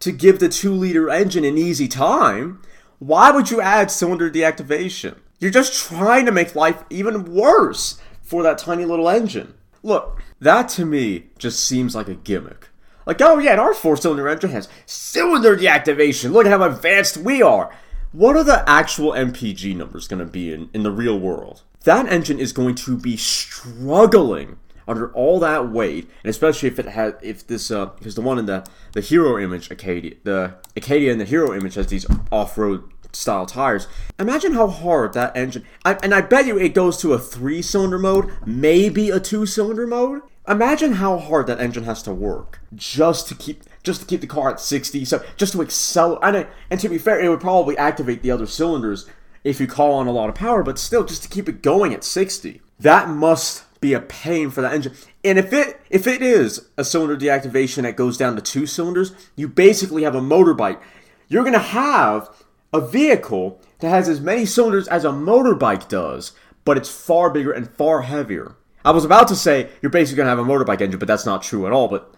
to 0.00 0.12
give 0.12 0.38
the 0.38 0.48
2 0.48 0.72
liter 0.72 1.10
engine 1.10 1.44
an 1.44 1.58
easy 1.58 1.88
time, 1.88 2.62
why 2.98 3.30
would 3.30 3.50
you 3.50 3.60
add 3.60 3.90
cylinder 3.90 4.30
deactivation? 4.30 5.16
You're 5.38 5.50
just 5.50 5.88
trying 5.88 6.26
to 6.26 6.32
make 6.32 6.54
life 6.54 6.82
even 6.90 7.32
worse 7.32 8.00
for 8.22 8.42
that 8.42 8.58
tiny 8.58 8.84
little 8.84 9.08
engine. 9.08 9.54
Look, 9.82 10.20
that 10.40 10.68
to 10.70 10.84
me 10.84 11.26
just 11.38 11.64
seems 11.64 11.94
like 11.94 12.08
a 12.08 12.14
gimmick. 12.14 12.68
Like, 13.06 13.20
oh 13.22 13.38
yeah, 13.38 13.56
our 13.56 13.72
four 13.72 13.96
cylinder 13.96 14.28
engine 14.28 14.50
has 14.50 14.68
cylinder 14.84 15.56
deactivation. 15.56 16.32
Look 16.32 16.46
at 16.46 16.52
how 16.52 16.62
advanced 16.64 17.16
we 17.16 17.40
are. 17.40 17.74
What 18.12 18.36
are 18.36 18.44
the 18.44 18.68
actual 18.68 19.12
MPG 19.12 19.76
numbers 19.76 20.08
going 20.08 20.18
to 20.20 20.30
be 20.30 20.52
in, 20.52 20.68
in 20.74 20.82
the 20.82 20.90
real 20.90 21.18
world? 21.18 21.62
That 21.84 22.06
engine 22.08 22.38
is 22.38 22.52
going 22.52 22.74
to 22.76 22.96
be 22.96 23.16
struggling 23.16 24.58
under 24.88 25.12
all 25.12 25.38
that 25.40 25.70
weight, 25.70 26.08
and 26.24 26.30
especially 26.30 26.68
if 26.68 26.78
it 26.78 26.86
had 26.86 27.16
if 27.22 27.46
this 27.46 27.70
uh 27.70 27.86
because 27.86 28.14
the 28.14 28.22
one 28.22 28.38
in 28.38 28.46
the 28.46 28.66
the 28.92 29.00
hero 29.00 29.38
image 29.38 29.70
Acadia 29.70 30.14
the 30.24 30.54
Acadia 30.74 31.12
in 31.12 31.18
the 31.18 31.24
hero 31.24 31.54
image 31.54 31.74
has 31.74 31.86
these 31.88 32.06
off 32.32 32.58
road 32.58 32.82
style 33.12 33.46
tires. 33.46 33.86
Imagine 34.18 34.52
how 34.52 34.66
hard 34.66 35.12
that 35.14 35.36
engine. 35.36 35.64
I, 35.84 35.94
and 36.02 36.14
I 36.14 36.20
bet 36.20 36.46
you 36.46 36.58
it 36.58 36.74
goes 36.74 36.98
to 36.98 37.12
a 37.12 37.18
three 37.18 37.62
cylinder 37.62 37.98
mode, 37.98 38.30
maybe 38.44 39.10
a 39.10 39.20
two 39.20 39.46
cylinder 39.46 39.86
mode. 39.86 40.22
Imagine 40.46 40.94
how 40.94 41.18
hard 41.18 41.46
that 41.46 41.60
engine 41.60 41.84
has 41.84 42.02
to 42.04 42.12
work 42.12 42.60
just 42.74 43.28
to 43.28 43.34
keep 43.34 43.62
just 43.82 44.00
to 44.00 44.06
keep 44.06 44.20
the 44.20 44.26
car 44.26 44.50
at 44.50 44.60
60. 44.60 45.04
So 45.04 45.22
just 45.36 45.52
to 45.52 45.62
accelerate. 45.62 46.20
And, 46.22 46.46
and 46.70 46.80
to 46.80 46.88
be 46.88 46.98
fair, 46.98 47.20
it 47.20 47.28
would 47.28 47.40
probably 47.40 47.76
activate 47.76 48.22
the 48.22 48.30
other 48.30 48.46
cylinders 48.46 49.06
if 49.44 49.60
you 49.60 49.66
call 49.66 49.94
on 49.94 50.06
a 50.06 50.12
lot 50.12 50.28
of 50.28 50.34
power, 50.34 50.62
but 50.62 50.78
still, 50.78 51.04
just 51.04 51.22
to 51.22 51.28
keep 51.28 51.48
it 51.48 51.62
going 51.62 51.94
at 51.94 52.04
60. 52.04 52.60
That 52.80 53.08
must 53.08 53.64
be 53.80 53.92
a 53.92 54.00
pain 54.00 54.50
for 54.50 54.60
that 54.60 54.72
engine. 54.72 54.94
And 55.24 55.38
if 55.38 55.52
it 55.52 55.80
if 55.90 56.06
it 56.06 56.22
is 56.22 56.68
a 56.76 56.84
cylinder 56.84 57.16
deactivation 57.16 57.82
that 57.82 57.96
goes 57.96 58.16
down 58.16 58.36
to 58.36 58.42
two 58.42 58.66
cylinders, 58.66 59.12
you 59.36 59.48
basically 59.48 60.02
have 60.02 60.14
a 60.14 60.20
motorbike. 60.20 60.80
You're 61.28 61.44
gonna 61.44 61.58
have 61.58 62.28
a 62.72 62.80
vehicle 62.80 63.60
that 63.80 63.90
has 63.90 64.08
as 64.08 64.20
many 64.20 64.44
cylinders 64.44 64.88
as 64.88 65.04
a 65.04 65.10
motorbike 65.10 65.88
does, 65.88 66.32
but 66.64 66.76
it's 66.76 66.90
far 66.90 67.30
bigger 67.30 67.52
and 67.52 67.70
far 67.70 68.02
heavier. 68.02 68.56
I 68.84 68.90
was 68.90 69.04
about 69.04 69.28
to 69.28 69.36
say 69.36 69.70
you're 69.82 69.90
basically 69.90 70.18
gonna 70.18 70.30
have 70.30 70.38
a 70.38 70.44
motorbike 70.44 70.80
engine, 70.80 70.98
but 70.98 71.08
that's 71.08 71.26
not 71.26 71.42
true 71.42 71.66
at 71.66 71.72
all. 71.72 71.88
But 71.88 72.12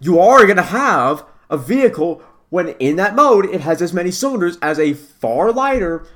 you 0.00 0.18
are 0.18 0.46
gonna 0.46 0.62
have 0.62 1.24
a 1.48 1.56
vehicle 1.56 2.22
when 2.50 2.68
in 2.80 2.96
that 2.96 3.14
mode 3.14 3.46
it 3.46 3.62
has 3.62 3.80
as 3.80 3.94
many 3.94 4.10
cylinders 4.10 4.58
as 4.60 4.78
a 4.78 4.92
far 4.92 5.52
lighter 5.52 6.06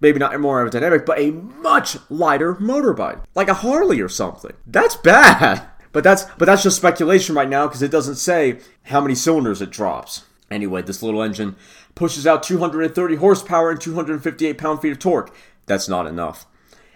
maybe 0.00 0.18
not 0.18 0.38
more 0.40 0.64
aerodynamic, 0.64 1.06
but 1.06 1.18
a 1.18 1.30
much 1.30 1.96
lighter 2.10 2.54
motorbike, 2.54 3.22
like 3.34 3.48
a 3.48 3.54
Harley 3.54 4.00
or 4.00 4.08
something. 4.08 4.52
That's 4.66 4.96
bad. 4.96 5.68
But 5.92 6.04
that's 6.04 6.24
but 6.38 6.46
that's 6.46 6.62
just 6.62 6.78
speculation 6.78 7.34
right 7.34 7.50
now 7.50 7.66
because 7.66 7.82
it 7.82 7.90
doesn't 7.90 8.14
say 8.14 8.60
how 8.84 9.02
many 9.02 9.14
cylinders 9.14 9.60
it 9.60 9.68
drops. 9.68 10.24
Anyway, 10.50 10.80
this 10.80 11.02
little 11.02 11.22
engine 11.22 11.54
pushes 11.94 12.26
out 12.26 12.42
230 12.42 13.16
horsepower 13.16 13.70
and 13.70 13.78
258 13.78 14.56
pound-feet 14.56 14.92
of 14.92 14.98
torque. 14.98 15.36
That's 15.66 15.90
not 15.90 16.06
enough 16.06 16.46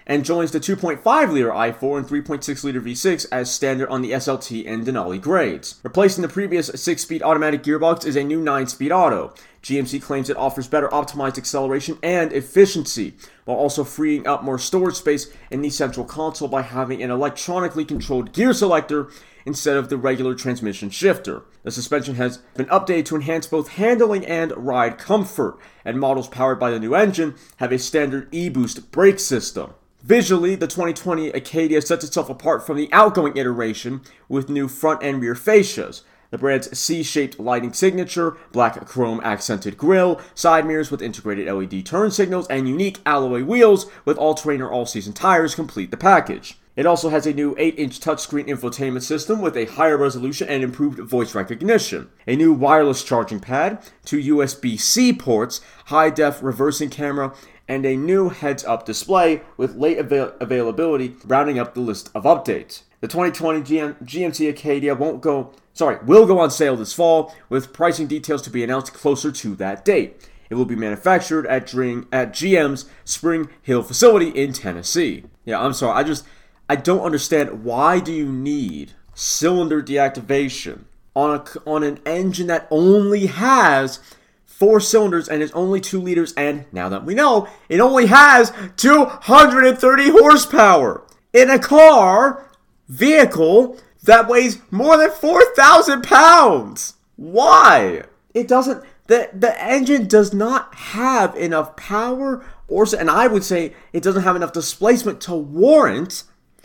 and 0.07 0.25
joins 0.25 0.52
the 0.52 0.61
2.5 0.61 1.33
liter 1.33 1.50
i4 1.50 1.99
and 1.99 2.07
3.6 2.07 2.64
liter 2.64 2.81
V6 2.81 3.26
as 3.33 3.52
standard 3.52 3.88
on 3.88 4.02
the 4.02 4.12
SLT 4.12 4.66
and 4.66 4.87
Denali 4.87 5.21
grades. 5.21 5.81
Replacing 5.83 6.23
the 6.23 6.28
previous 6.28 6.71
6 6.75 7.02
speed 7.02 7.23
automatic 7.23 7.62
gearbox 7.62 8.07
is 8.07 8.16
a 8.16 8.23
new 8.23 8.40
9 8.40 8.69
speed 8.69 8.93
auto. 8.93 9.35
GMC 9.66 10.00
claims 10.00 10.30
it 10.30 10.37
offers 10.37 10.68
better 10.68 10.87
optimized 10.90 11.38
acceleration 11.38 11.99
and 12.00 12.32
efficiency, 12.32 13.14
while 13.46 13.56
also 13.56 13.82
freeing 13.82 14.25
up 14.25 14.44
more 14.44 14.61
storage 14.61 14.94
space 14.94 15.28
in 15.50 15.61
the 15.61 15.70
central 15.70 16.06
console 16.06 16.46
by 16.46 16.62
having 16.62 17.02
an 17.02 17.11
electronically 17.11 17.85
controlled 17.85 18.32
gear 18.32 18.52
selector 18.52 19.11
instead 19.44 19.76
of 19.76 19.88
the 19.88 19.96
regular 19.96 20.37
transmission 20.37 20.88
shifter. 20.88 21.42
The 21.64 21.73
suspension 21.73 22.14
has 22.14 22.37
been 22.54 22.66
updated 22.66 23.06
to 23.06 23.16
enhance 23.16 23.49
both 23.49 23.70
handling 23.70 24.25
and 24.25 24.52
ride 24.56 24.99
comfort, 24.99 25.58
and 25.85 25.99
models 25.99 26.28
powered 26.28 26.61
by 26.61 26.70
the 26.70 26.78
new 26.78 26.94
engine 26.94 27.35
have 27.56 27.73
a 27.73 27.78
standard 27.80 28.32
e-boost 28.32 28.92
brake 28.92 29.18
system. 29.18 29.75
Visually, 30.00 30.54
the 30.54 30.68
2020 30.68 31.30
Acadia 31.30 31.82
sets 31.82 32.04
itself 32.04 32.30
apart 32.30 32.64
from 32.64 32.76
the 32.76 32.88
outgoing 32.92 33.37
iteration 33.37 34.02
with 34.28 34.49
new 34.49 34.68
front 34.68 35.02
and 35.02 35.20
rear 35.20 35.35
fascias. 35.35 36.02
The 36.37 36.40
brand's 36.40 36.78
C-shaped 36.78 37.40
lighting 37.40 37.73
signature, 37.73 38.37
black 38.52 38.85
chrome 38.85 39.23
accented 39.25 39.78
grille, 39.78 40.21
side 40.35 40.66
mirrors 40.66 40.90
with 40.90 41.00
integrated 41.00 41.50
LED 41.50 41.87
turn 41.87 42.11
signals, 42.11 42.47
and 42.49 42.69
unique 42.69 42.99
alloy 43.07 43.43
wheels 43.43 43.87
with 44.05 44.19
all-terrain 44.19 44.61
or 44.61 44.71
all-season 44.71 45.14
tires 45.14 45.55
complete 45.55 45.90
the 45.90 45.97
package. 45.97 46.59
It 46.76 46.85
also 46.85 47.09
has 47.09 47.26
a 47.26 47.33
new 47.33 47.55
8-inch 47.55 48.00
touchscreen 48.00 48.49
infotainment 48.49 49.00
system 49.00 49.40
with 49.40 49.57
a 49.57 49.64
higher 49.64 49.97
resolution 49.97 50.47
and 50.50 50.62
improved 50.62 50.99
voice 50.99 51.35
recognition, 51.35 52.11
a 52.26 52.37
new 52.37 52.52
wireless 52.52 53.02
charging 53.02 53.40
pad, 53.40 53.78
two 54.05 54.37
USB-C 54.37 55.14
ports, 55.14 55.62
high-def 55.87 56.43
reversing 56.43 56.90
camera, 56.90 57.35
and 57.66 57.87
a 57.87 57.97
new 57.97 58.28
heads-up 58.28 58.85
display 58.85 59.40
with 59.57 59.76
late 59.76 59.97
avail- 59.97 60.35
availability 60.38 61.16
rounding 61.25 61.59
up 61.59 61.73
the 61.73 61.81
list 61.81 62.11
of 62.14 62.25
updates. 62.25 62.83
The 63.00 63.09
2020 63.09 63.61
GM- 63.62 64.05
GMC 64.05 64.50
Acadia 64.50 64.95
won't 64.95 65.23
go, 65.23 65.55
sorry, 65.76 65.99
will 66.04 66.26
go 66.26 66.40
on 66.40 66.50
sale 66.50 66.75
this 66.75 66.95
fall 66.95 67.35
with 67.49 67.73
pricing 67.73 68.06
details 68.06 68.42
to 68.42 68.50
be 68.50 68.64
announced 68.64 68.95
closer 68.95 69.30
to 69.30 69.54
that 69.56 69.85
date. 69.85 70.28
It 70.49 70.54
will 70.54 70.64
be 70.64 70.75
manufactured 70.75 71.47
at, 71.47 71.62
at 71.64 72.33
GM's 72.33 72.87
Spring 73.04 73.50
Hill 73.62 73.83
facility 73.83 74.28
in 74.30 74.52
Tennessee. 74.52 75.25
Yeah, 75.45 75.61
I'm 75.61 75.75
sorry. 75.75 75.99
I 75.99 76.02
just 76.02 76.25
I 76.68 76.76
don't 76.76 77.02
understand 77.02 77.62
why 77.62 78.00
do 78.00 78.12
you 78.12 78.33
need 78.33 78.92
cylinder 79.14 79.83
deactivation 79.83 80.85
on 81.14 81.40
a, 81.40 81.68
on 81.68 81.83
an 81.83 82.00
engine 82.06 82.47
that 82.47 82.66
only 82.71 83.26
has 83.26 84.00
four 84.45 84.80
cylinders 84.80 85.28
and 85.28 85.42
is 85.42 85.52
only 85.52 85.80
two 85.80 86.00
liters 86.00 86.33
and 86.35 86.64
now 86.73 86.88
that 86.88 87.04
we 87.04 87.14
know 87.14 87.47
it 87.68 87.78
only 87.78 88.06
has 88.06 88.52
230 88.76 90.11
horsepower 90.11 91.04
in 91.33 91.50
a 91.50 91.59
car 91.59 92.50
vehicle 92.88 93.78
that 94.07 94.29
weighs 94.29 94.59
more 94.71 94.97
than 94.97 95.11
4,000 95.11 96.03
pounds. 96.03 96.95
Why? 97.17 98.03
It 98.35 98.49
doesn't. 98.49 98.83
The, 99.07 99.31
the 99.33 99.63
engine 99.63 100.09
does 100.09 100.35
not 100.35 100.75
have 100.75 101.37
enough 101.37 101.77
power 101.77 102.45
or 102.69 102.87
and 102.99 103.11
I 103.11 103.27
would 103.27 103.45
say 103.45 103.75
it 103.93 104.03
doesn't 104.03 104.25
have 104.25 104.37
enough 104.37 104.53
displacement 104.53 105.21
to 105.23 105.35
warrant 105.35 106.25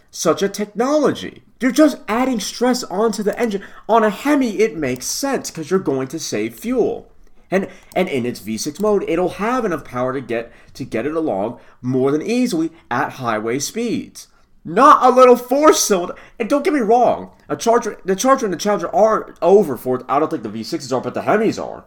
such 0.10 0.42
a 0.42 0.50
technology. 0.50 1.44
You're 1.60 1.72
just 1.72 2.00
adding 2.08 2.40
stress 2.40 2.84
onto 2.84 3.22
the 3.22 3.40
engine. 3.40 3.64
On 3.88 4.04
a 4.04 4.10
Hemi, 4.10 4.60
it 4.60 4.76
makes 4.76 5.06
sense 5.06 5.52
because 5.52 5.70
you're 5.70 5.80
going 5.80 6.08
to 6.10 6.20
save 6.20 6.60
fuel. 6.60 7.12
And 7.52 7.70
and 7.96 8.08
in 8.08 8.26
its 8.26 8.40
V6 8.40 8.80
mode, 8.82 9.04
it'll 9.08 9.30
have 9.30 9.66
enough 9.66 9.84
power 9.84 10.14
to 10.14 10.22
get 10.22 10.52
to 10.74 10.86
get 10.86 11.06
it 11.06 11.16
along 11.16 11.60
more 11.82 12.12
than 12.12 12.22
easily 12.22 12.72
at 12.90 13.14
highway 13.14 13.60
speeds. 13.60 14.28
Not 14.64 15.04
a 15.04 15.10
little 15.16 15.36
four 15.36 15.74
cylinder. 15.74 16.16
And 16.40 16.50
don't 16.50 16.64
get 16.64 16.74
me 16.74 16.80
wrong, 16.82 17.32
a 17.50 17.56
Charger, 17.56 18.00
the 18.06 18.16
Charger 18.16 18.46
and 18.46 18.54
the 18.54 18.58
Challenger 18.58 18.94
are 18.96 19.36
over 19.42 19.76
for. 19.76 20.04
I 20.08 20.20
don't 20.20 20.30
think 20.30 20.44
the 20.44 20.50
V6s 20.50 20.96
are, 20.96 21.02
but 21.02 21.14
the 21.14 21.22
Hemis 21.22 21.62
are. 21.62 21.86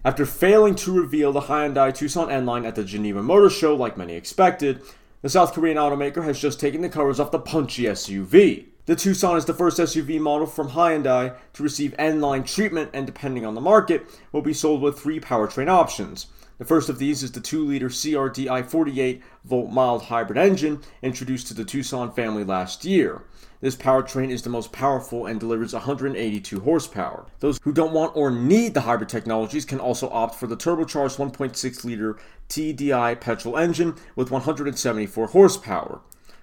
After 0.03 0.25
failing 0.25 0.75
to 0.75 0.91
reveal 0.91 1.31
the 1.31 1.41
Hyundai 1.41 1.93
Tucson 1.93 2.31
N 2.31 2.45
line 2.45 2.65
at 2.65 2.75
the 2.75 2.83
Geneva 2.83 3.21
Motor 3.21 3.49
Show, 3.49 3.75
like 3.75 3.97
many 3.97 4.15
expected, 4.15 4.81
the 5.25 5.29
South 5.29 5.53
Korean 5.53 5.77
automaker 5.77 6.23
has 6.23 6.39
just 6.39 6.59
taken 6.59 6.81
the 6.81 6.87
covers 6.87 7.19
off 7.19 7.31
the 7.31 7.39
punchy 7.39 7.85
SUV. 7.85 8.65
The 8.85 8.95
Tucson 8.95 9.37
is 9.37 9.45
the 9.45 9.55
first 9.55 9.79
SUV 9.79 10.19
model 10.19 10.45
from 10.45 10.69
Hyundai 10.69 11.35
to 11.53 11.63
receive 11.63 11.95
N 11.97 12.21
line 12.21 12.43
treatment, 12.43 12.91
and 12.93 13.07
depending 13.07 13.43
on 13.43 13.55
the 13.55 13.59
market, 13.59 14.05
will 14.31 14.43
be 14.43 14.53
sold 14.53 14.83
with 14.83 14.99
three 14.99 15.19
powertrain 15.19 15.67
options 15.67 16.27
the 16.57 16.65
first 16.65 16.89
of 16.89 16.99
these 16.99 17.21
is 17.21 17.31
the 17.31 17.41
2 17.41 17.65
liter 17.65 17.89
CRDI 17.89 18.65
48 18.65 19.21
volt 19.43 19.71
mild 19.71 20.03
hybrid 20.03 20.37
engine 20.37 20.81
introduced 21.01 21.47
to 21.47 21.53
the 21.53 21.65
Tucson 21.65 22.11
family 22.11 22.43
last 22.43 22.85
year. 22.85 23.23
This 23.61 23.75
powertrain 23.75 24.29
is 24.29 24.43
the 24.43 24.49
most 24.49 24.71
powerful 24.71 25.25
and 25.25 25.39
delivers 25.39 25.73
182 25.73 26.59
horsepower. 26.59 27.25
Those 27.39 27.59
who 27.63 27.73
don't 27.73 27.93
want 27.93 28.15
or 28.15 28.29
need 28.29 28.73
the 28.73 28.81
hybrid 28.81 29.09
technologies 29.09 29.65
can 29.65 29.79
also 29.79 30.09
opt 30.09 30.35
for 30.35 30.47
the 30.47 30.57
turbocharged 30.57 31.17
1.6 31.17 31.83
liter 31.83 32.17
TDI 32.47 33.19
petrol 33.19 33.57
engine 33.57 33.95
with 34.15 34.31
174 34.31 35.27
horsepower. 35.27 36.01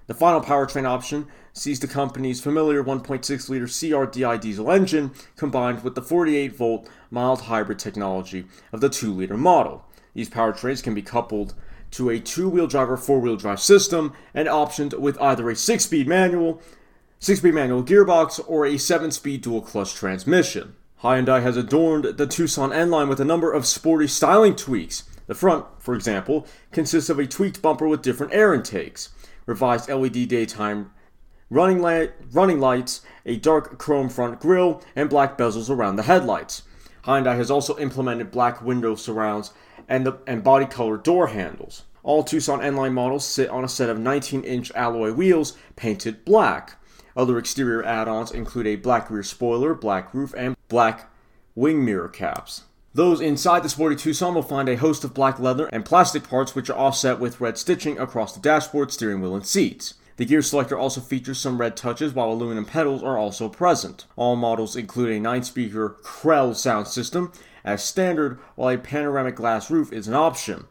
The 0.08 0.14
final 0.14 0.40
powertrain 0.40 0.84
option 0.84 1.26
sees 1.52 1.80
the 1.80 1.86
company's 1.86 2.40
familiar 2.40 2.82
1.6 2.82 3.48
liter 3.48 3.66
CRDI 3.66 4.40
diesel 4.40 4.70
engine 4.70 5.12
combined 5.36 5.84
with 5.84 5.94
the 5.94 6.02
48 6.02 6.54
volt 6.56 6.88
mild 7.10 7.42
hybrid 7.42 7.78
technology 7.78 8.46
of 8.72 8.80
the 8.80 8.88
2 8.88 9.12
liter 9.12 9.36
model. 9.36 9.86
These 10.14 10.30
powertrains 10.30 10.82
can 10.82 10.94
be 10.94 11.02
coupled 11.02 11.54
to 11.92 12.10
a 12.10 12.20
two-wheel 12.20 12.66
drive 12.66 12.90
or 12.90 12.96
four-wheel 12.96 13.36
drive 13.36 13.60
system 13.60 14.14
and 14.34 14.48
optioned 14.48 14.98
with 14.98 15.20
either 15.20 15.48
a 15.50 15.56
six-speed 15.56 16.08
manual, 16.08 16.62
six-speed 17.18 17.54
manual 17.54 17.82
gearbox, 17.82 18.40
or 18.46 18.66
a 18.66 18.78
seven-speed 18.78 19.42
dual 19.42 19.60
clutch 19.60 19.94
transmission. 19.94 20.74
Hyundai 21.02 21.42
has 21.42 21.56
adorned 21.56 22.04
the 22.16 22.26
Tucson 22.26 22.72
N 22.72 22.90
line 22.90 23.08
with 23.08 23.20
a 23.20 23.24
number 23.24 23.52
of 23.52 23.66
sporty 23.66 24.06
styling 24.06 24.54
tweaks. 24.54 25.04
The 25.26 25.34
front, 25.34 25.66
for 25.78 25.94
example, 25.94 26.46
consists 26.70 27.10
of 27.10 27.18
a 27.18 27.26
tweaked 27.26 27.60
bumper 27.60 27.88
with 27.88 28.02
different 28.02 28.32
air 28.32 28.54
intakes, 28.54 29.10
revised 29.46 29.88
LED 29.88 30.28
daytime 30.28 30.92
running, 31.52 31.82
light, 31.82 32.12
running 32.32 32.58
lights, 32.58 33.02
a 33.26 33.36
dark 33.36 33.78
chrome 33.78 34.08
front 34.08 34.40
grille, 34.40 34.82
and 34.96 35.10
black 35.10 35.36
bezels 35.36 35.68
around 35.68 35.96
the 35.96 36.04
headlights. 36.04 36.62
Hyundai 37.04 37.36
has 37.36 37.50
also 37.50 37.76
implemented 37.78 38.30
black 38.30 38.62
window 38.62 38.94
surrounds 38.94 39.52
and, 39.88 40.06
the, 40.06 40.18
and 40.26 40.42
body 40.42 40.66
color 40.66 40.96
door 40.96 41.28
handles. 41.28 41.84
All 42.02 42.24
Tucson 42.24 42.62
N-Line 42.62 42.94
models 42.94 43.24
sit 43.24 43.48
on 43.48 43.64
a 43.64 43.68
set 43.68 43.88
of 43.88 43.98
19-inch 43.98 44.72
alloy 44.72 45.12
wheels 45.12 45.56
painted 45.76 46.24
black. 46.24 46.76
Other 47.16 47.38
exterior 47.38 47.84
add-ons 47.84 48.32
include 48.32 48.66
a 48.66 48.76
black 48.76 49.10
rear 49.10 49.22
spoiler, 49.22 49.74
black 49.74 50.12
roof, 50.12 50.34
and 50.36 50.56
black 50.68 51.10
wing 51.54 51.84
mirror 51.84 52.08
caps. 52.08 52.62
Those 52.94 53.20
inside 53.20 53.62
the 53.62 53.68
sporty 53.68 53.96
Tucson 53.96 54.34
will 54.34 54.42
find 54.42 54.68
a 54.68 54.76
host 54.76 55.04
of 55.04 55.14
black 55.14 55.38
leather 55.38 55.66
and 55.66 55.84
plastic 55.84 56.28
parts 56.28 56.54
which 56.54 56.68
are 56.68 56.78
offset 56.78 57.18
with 57.18 57.40
red 57.40 57.56
stitching 57.56 57.98
across 57.98 58.34
the 58.34 58.40
dashboard, 58.40 58.92
steering 58.92 59.20
wheel, 59.20 59.34
and 59.34 59.46
seats. 59.46 59.94
The 60.16 60.26
gear 60.26 60.42
selector 60.42 60.76
also 60.76 61.00
features 61.00 61.38
some 61.38 61.58
red 61.58 61.74
touches 61.74 62.12
while 62.12 62.30
aluminum 62.30 62.66
pedals 62.66 63.02
are 63.02 63.16
also 63.16 63.48
present. 63.48 64.04
All 64.14 64.36
models 64.36 64.76
include 64.76 65.10
a 65.10 65.20
9-speaker 65.20 65.96
Krell 66.02 66.54
sound 66.54 66.86
system 66.86 67.32
as 67.64 67.84
standard, 67.84 68.38
while 68.54 68.74
a 68.74 68.78
panoramic 68.78 69.36
glass 69.36 69.70
roof 69.70 69.92
is 69.92 70.08
an 70.08 70.14
option. 70.14 70.66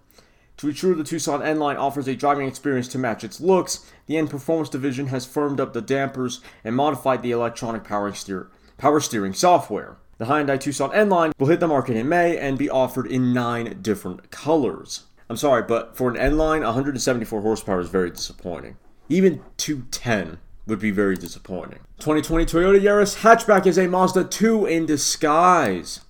To 0.57 0.67
ensure 0.67 0.93
the 0.93 1.03
Tucson 1.03 1.41
N 1.41 1.57
line 1.57 1.77
offers 1.77 2.07
a 2.07 2.15
driving 2.15 2.47
experience 2.47 2.87
to 2.89 2.99
match 2.99 3.23
its 3.23 3.41
looks, 3.41 3.91
the 4.05 4.17
N 4.17 4.27
Performance 4.27 4.69
division 4.69 5.07
has 5.07 5.25
firmed 5.25 5.59
up 5.59 5.73
the 5.73 5.81
dampers 5.81 6.41
and 6.63 6.75
modified 6.75 7.23
the 7.23 7.31
electronic 7.31 7.83
power, 7.83 8.13
steer- 8.13 8.49
power 8.77 8.99
steering 8.99 9.33
software. 9.33 9.97
The 10.19 10.25
Hyundai 10.25 10.59
Tucson 10.59 10.93
N 10.93 11.09
line 11.09 11.31
will 11.39 11.47
hit 11.47 11.59
the 11.59 11.67
market 11.67 11.97
in 11.97 12.07
May 12.07 12.37
and 12.37 12.59
be 12.59 12.69
offered 12.69 13.07
in 13.07 13.33
nine 13.33 13.79
different 13.81 14.29
colors. 14.29 15.05
I'm 15.31 15.37
sorry, 15.37 15.63
but 15.63 15.97
for 15.97 16.11
an 16.11 16.17
N 16.17 16.37
line, 16.37 16.61
174 16.61 17.41
horsepower 17.41 17.79
is 17.79 17.89
very 17.89 18.11
disappointing. 18.11 18.77
Even 19.09 19.41
210 19.57 20.37
would 20.67 20.79
be 20.79 20.91
very 20.91 21.15
disappointing. 21.15 21.79
2020 21.99 22.45
Toyota 22.45 22.79
Yaris 22.79 23.21
hatchback 23.21 23.65
is 23.65 23.79
a 23.79 23.87
Mazda 23.87 24.25
2 24.25 24.67
in 24.67 24.85
disguise. 24.85 26.01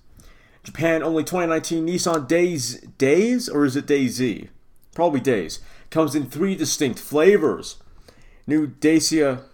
Japan 0.62 1.02
only 1.02 1.24
2019 1.24 1.86
Nissan 1.86 2.28
Days 2.28 2.80
Days 2.98 3.48
or 3.48 3.64
is 3.64 3.76
it 3.76 3.86
Daisy? 3.86 4.50
Probably 4.94 5.20
Days. 5.20 5.60
Comes 5.90 6.14
in 6.14 6.26
three 6.26 6.54
distinct 6.54 6.98
flavors. 6.98 7.76
New 8.46 8.68
Dacia 8.68 9.44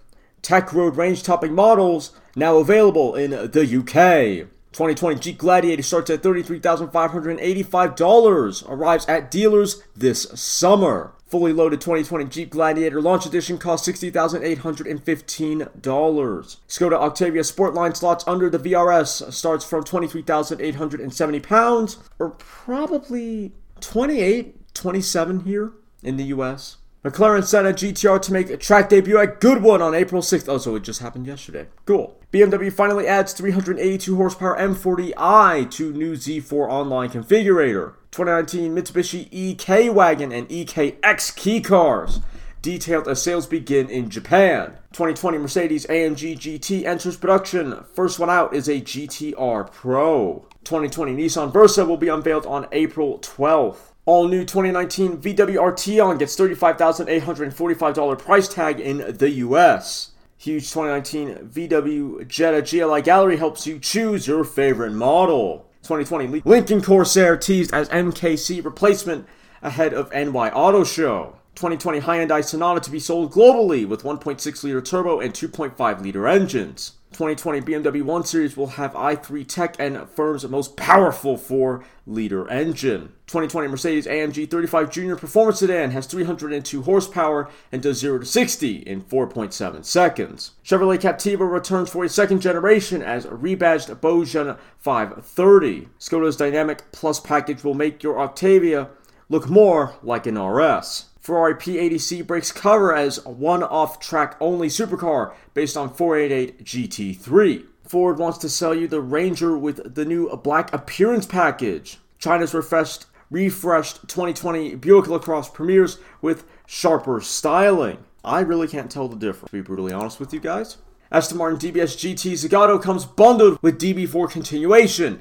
Tech 0.42 0.72
Road 0.72 0.96
range 0.96 1.22
topping 1.22 1.54
models 1.54 2.10
now 2.36 2.56
available 2.58 3.14
in 3.14 3.30
the 3.30 3.62
UK. 3.62 4.48
2020 4.72 5.18
Jeep 5.18 5.38
Gladiator 5.38 5.82
starts 5.82 6.10
at 6.10 6.22
$33,585. 6.22 8.70
Arrives 8.70 9.06
at 9.06 9.30
dealers 9.30 9.82
this 9.96 10.24
summer. 10.34 11.14
Fully 11.28 11.52
loaded 11.52 11.80
2020 11.82 12.24
Jeep 12.24 12.48
Gladiator 12.48 13.02
Launch 13.02 13.26
Edition 13.26 13.58
costs 13.58 13.86
$60,815. 13.86 16.56
Skoda 16.66 16.94
Octavia 16.94 17.42
Sportline 17.42 17.94
slots 17.94 18.26
under 18.26 18.48
the 18.48 18.58
VRS 18.58 19.30
starts 19.30 19.62
from 19.62 19.84
23,870 19.84 21.40
pounds, 21.40 21.98
or 22.18 22.30
probably 22.30 23.52
28, 23.80 24.74
27 24.74 25.40
here 25.40 25.72
in 26.02 26.16
the 26.16 26.24
US. 26.24 26.78
McLaren 27.04 27.44
Senna 27.44 27.72
GTR 27.72 28.20
to 28.22 28.32
make 28.32 28.50
a 28.50 28.56
track 28.56 28.88
debut 28.88 29.18
at 29.18 29.40
Goodwood 29.40 29.80
on 29.80 29.94
April 29.94 30.20
6th. 30.20 30.48
Oh, 30.48 30.58
so 30.58 30.74
it 30.74 30.82
just 30.82 31.00
happened 31.00 31.28
yesterday. 31.28 31.68
Cool. 31.84 32.18
BMW 32.32 32.72
finally 32.72 33.06
adds 33.06 33.32
382 33.32 34.16
horsepower 34.16 34.58
M40i 34.58 35.70
to 35.70 35.92
new 35.92 36.14
Z4 36.14 36.68
online 36.68 37.10
configurator. 37.10 37.94
2019 38.10 38.74
Mitsubishi 38.74 39.28
EK 39.30 39.90
Wagon 39.90 40.32
and 40.32 40.48
EKX 40.48 41.36
kei 41.36 41.60
cars. 41.60 42.18
Detailed 42.62 43.06
as 43.06 43.22
sales 43.22 43.46
begin 43.46 43.88
in 43.88 44.10
Japan. 44.10 44.72
2020 44.92 45.38
Mercedes 45.38 45.86
AMG 45.86 46.36
GT 46.36 46.84
enters 46.84 47.16
production. 47.16 47.84
First 47.94 48.18
one 48.18 48.28
out 48.28 48.52
is 48.52 48.66
a 48.66 48.80
GTR 48.80 49.70
Pro. 49.70 50.48
2020 50.64 51.14
Nissan 51.14 51.52
Versa 51.52 51.84
will 51.84 51.96
be 51.96 52.08
unveiled 52.08 52.44
on 52.44 52.66
April 52.72 53.20
12th. 53.20 53.92
All 54.08 54.26
new 54.26 54.42
2019 54.42 55.18
VW 55.18 55.56
Arteon 55.56 56.18
gets 56.18 56.34
$35,845 56.34 58.18
price 58.18 58.48
tag 58.48 58.80
in 58.80 59.04
the 59.18 59.28
US. 59.44 60.12
Huge 60.38 60.72
2019 60.72 61.50
VW 61.50 62.26
Jetta 62.26 62.62
GLI 62.62 63.02
Gallery 63.02 63.36
helps 63.36 63.66
you 63.66 63.78
choose 63.78 64.26
your 64.26 64.44
favorite 64.44 64.92
model. 64.94 65.68
2020 65.82 66.40
Lincoln 66.46 66.80
Corsair 66.80 67.36
teased 67.36 67.74
as 67.74 67.90
MKC 67.90 68.64
replacement 68.64 69.26
ahead 69.60 69.92
of 69.92 70.10
NY 70.10 70.52
Auto 70.52 70.84
Show. 70.84 71.36
2020 71.56 72.00
Hyundai 72.00 72.42
Sonata 72.42 72.80
to 72.80 72.90
be 72.90 72.98
sold 72.98 73.30
globally 73.30 73.86
with 73.86 74.04
1.6 74.04 74.64
liter 74.64 74.80
turbo 74.80 75.20
and 75.20 75.34
2.5 75.34 76.00
liter 76.00 76.26
engines. 76.26 76.92
2020 77.12 77.62
BMW 77.62 78.02
1 78.02 78.24
Series 78.24 78.56
will 78.56 78.66
have 78.68 78.92
i3 78.92 79.46
tech 79.46 79.76
and 79.78 80.08
firm's 80.10 80.46
most 80.48 80.76
powerful 80.76 81.36
4 81.36 81.82
liter 82.06 82.48
engine. 82.50 83.12
2020 83.26 83.68
Mercedes 83.68 84.06
AMG 84.06 84.50
35 84.50 84.90
Junior 84.90 85.16
Performance 85.16 85.58
Sedan 85.58 85.90
has 85.90 86.06
302 86.06 86.82
horsepower 86.82 87.50
and 87.72 87.82
does 87.82 87.98
0 87.98 88.20
to 88.20 88.26
60 88.26 88.76
in 88.76 89.02
4.7 89.02 89.84
seconds. 89.84 90.52
Chevrolet 90.64 90.98
Captiva 90.98 91.50
returns 91.50 91.90
for 91.90 92.04
a 92.04 92.08
second 92.08 92.40
generation 92.40 93.02
as 93.02 93.26
rebadged 93.26 93.94
Baojun 94.00 94.58
530. 94.78 95.88
Skoda's 95.98 96.36
Dynamic 96.36 96.92
Plus 96.92 97.20
package 97.20 97.64
will 97.64 97.74
make 97.74 98.02
your 98.02 98.18
Octavia 98.18 98.88
look 99.28 99.48
more 99.48 99.94
like 100.02 100.26
an 100.26 100.38
RS. 100.38 101.06
Ferrari 101.28 101.56
P80C 101.56 102.26
breaks 102.26 102.50
cover 102.50 102.96
as 102.96 103.22
one 103.26 103.62
off 103.62 104.00
track 104.00 104.34
only 104.40 104.68
supercar 104.68 105.34
based 105.52 105.76
on 105.76 105.92
488 105.92 106.64
GT3. 106.64 107.66
Ford 107.86 108.18
wants 108.18 108.38
to 108.38 108.48
sell 108.48 108.74
you 108.74 108.88
the 108.88 109.02
Ranger 109.02 109.58
with 109.58 109.94
the 109.94 110.06
new 110.06 110.34
black 110.36 110.72
appearance 110.72 111.26
package. 111.26 111.98
China's 112.18 112.54
refreshed 112.54 113.04
refreshed 113.30 114.08
2020 114.08 114.76
Buick 114.76 115.06
LaCrosse 115.06 115.50
premieres 115.50 115.98
with 116.22 116.46
sharper 116.66 117.20
styling. 117.20 117.98
I 118.24 118.40
really 118.40 118.66
can't 118.66 118.90
tell 118.90 119.08
the 119.08 119.14
difference, 119.14 119.50
to 119.50 119.58
be 119.58 119.60
brutally 119.60 119.92
honest 119.92 120.18
with 120.18 120.32
you 120.32 120.40
guys. 120.40 120.78
Aston 121.12 121.36
Martin 121.36 121.58
DBS 121.58 121.94
GT 121.94 122.32
Zagato 122.42 122.82
comes 122.82 123.04
bundled 123.04 123.58
with 123.60 123.78
DB4 123.78 124.30
continuation. 124.30 125.20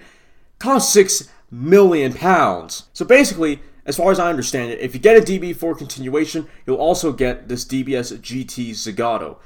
Costs 0.58 0.94
6 0.94 1.30
million 1.52 2.14
pounds. 2.14 2.84
So 2.94 3.04
basically, 3.04 3.60
as 3.88 3.98
far 3.98 4.12
as 4.12 4.20
I 4.20 4.30
understand 4.30 4.72
it, 4.72 4.80
if 4.80 4.94
you 4.94 5.00
get 5.00 5.18
a 5.18 5.22
DB4 5.22 5.78
continuation, 5.78 6.48
you'll 6.66 6.78
also 6.78 7.12
get 7.14 7.48
this 7.48 7.66
DBS 7.66 8.18
GT 8.20 8.72
Zagato. 8.72 9.38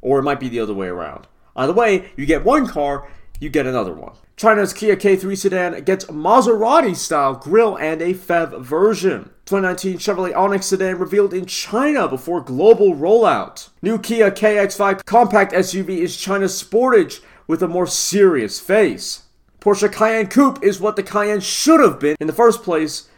Or 0.00 0.18
it 0.18 0.22
might 0.22 0.40
be 0.40 0.48
the 0.48 0.60
other 0.60 0.74
way 0.74 0.88
around. 0.88 1.28
Either 1.54 1.74
way, 1.74 2.10
you 2.16 2.24
get 2.24 2.44
one 2.44 2.66
car, 2.66 3.08
you 3.38 3.50
get 3.50 3.66
another 3.66 3.92
one. 3.92 4.14
China's 4.36 4.72
Kia 4.72 4.96
K3 4.96 5.36
sedan 5.36 5.84
gets 5.84 6.06
Maserati 6.06 6.96
style 6.96 7.34
grille 7.34 7.76
and 7.76 8.00
a 8.00 8.14
FEV 8.14 8.62
version. 8.62 9.24
2019 9.44 9.98
Chevrolet 9.98 10.32
Onix 10.32 10.62
sedan 10.64 10.98
revealed 10.98 11.34
in 11.34 11.44
China 11.44 12.08
before 12.08 12.40
global 12.40 12.94
rollout. 12.94 13.68
New 13.82 13.98
Kia 13.98 14.30
KX5 14.30 15.04
compact 15.04 15.52
SUV 15.52 15.98
is 15.98 16.16
China's 16.16 16.62
Sportage 16.62 17.20
with 17.46 17.62
a 17.62 17.68
more 17.68 17.86
serious 17.86 18.58
face. 18.58 19.24
Porsche 19.60 19.92
Cayenne 19.92 20.28
Coupe 20.28 20.64
is 20.64 20.80
what 20.80 20.96
the 20.96 21.02
Cayenne 21.02 21.40
should 21.40 21.80
have 21.80 22.00
been 22.00 22.16
in 22.18 22.26
the 22.26 22.32
first 22.32 22.62
place, 22.62 23.09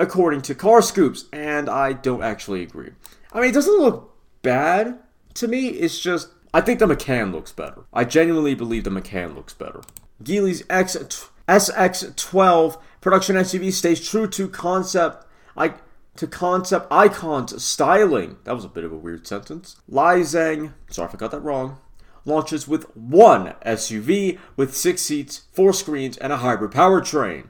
according 0.00 0.40
to 0.40 0.54
Car 0.54 0.82
Scoops, 0.82 1.26
and 1.32 1.68
I 1.68 1.92
don't 1.92 2.22
actually 2.22 2.62
agree. 2.62 2.90
I 3.32 3.40
mean, 3.40 3.50
it 3.50 3.54
doesn't 3.54 3.78
look 3.78 4.16
bad 4.42 4.98
to 5.34 5.46
me, 5.46 5.68
it's 5.68 6.00
just, 6.00 6.30
I 6.52 6.60
think 6.60 6.78
the 6.78 6.86
Macan 6.86 7.32
looks 7.32 7.52
better. 7.52 7.84
I 7.92 8.04
genuinely 8.04 8.54
believe 8.54 8.84
the 8.84 8.90
Macan 8.90 9.34
looks 9.34 9.54
better. 9.54 9.82
Geely's 10.22 10.64
X, 10.68 10.96
SX12 11.48 12.80
production 13.00 13.36
SUV 13.36 13.72
stays 13.72 14.06
true 14.06 14.26
to 14.28 14.48
concept, 14.48 15.26
I, 15.56 15.74
to 16.16 16.26
concept 16.26 16.88
icons 16.90 17.62
styling. 17.62 18.38
That 18.44 18.54
was 18.54 18.64
a 18.64 18.68
bit 18.68 18.84
of 18.84 18.92
a 18.92 18.96
weird 18.96 19.26
sentence. 19.26 19.76
Lai 19.88 20.22
sorry 20.22 20.72
if 20.96 21.14
I 21.14 21.16
got 21.16 21.30
that 21.30 21.40
wrong, 21.40 21.78
launches 22.24 22.66
with 22.66 22.94
one 22.96 23.54
SUV 23.64 24.38
with 24.56 24.76
six 24.76 25.02
seats, 25.02 25.44
four 25.52 25.72
screens, 25.72 26.16
and 26.16 26.32
a 26.32 26.38
hybrid 26.38 26.72
powertrain. 26.72 27.46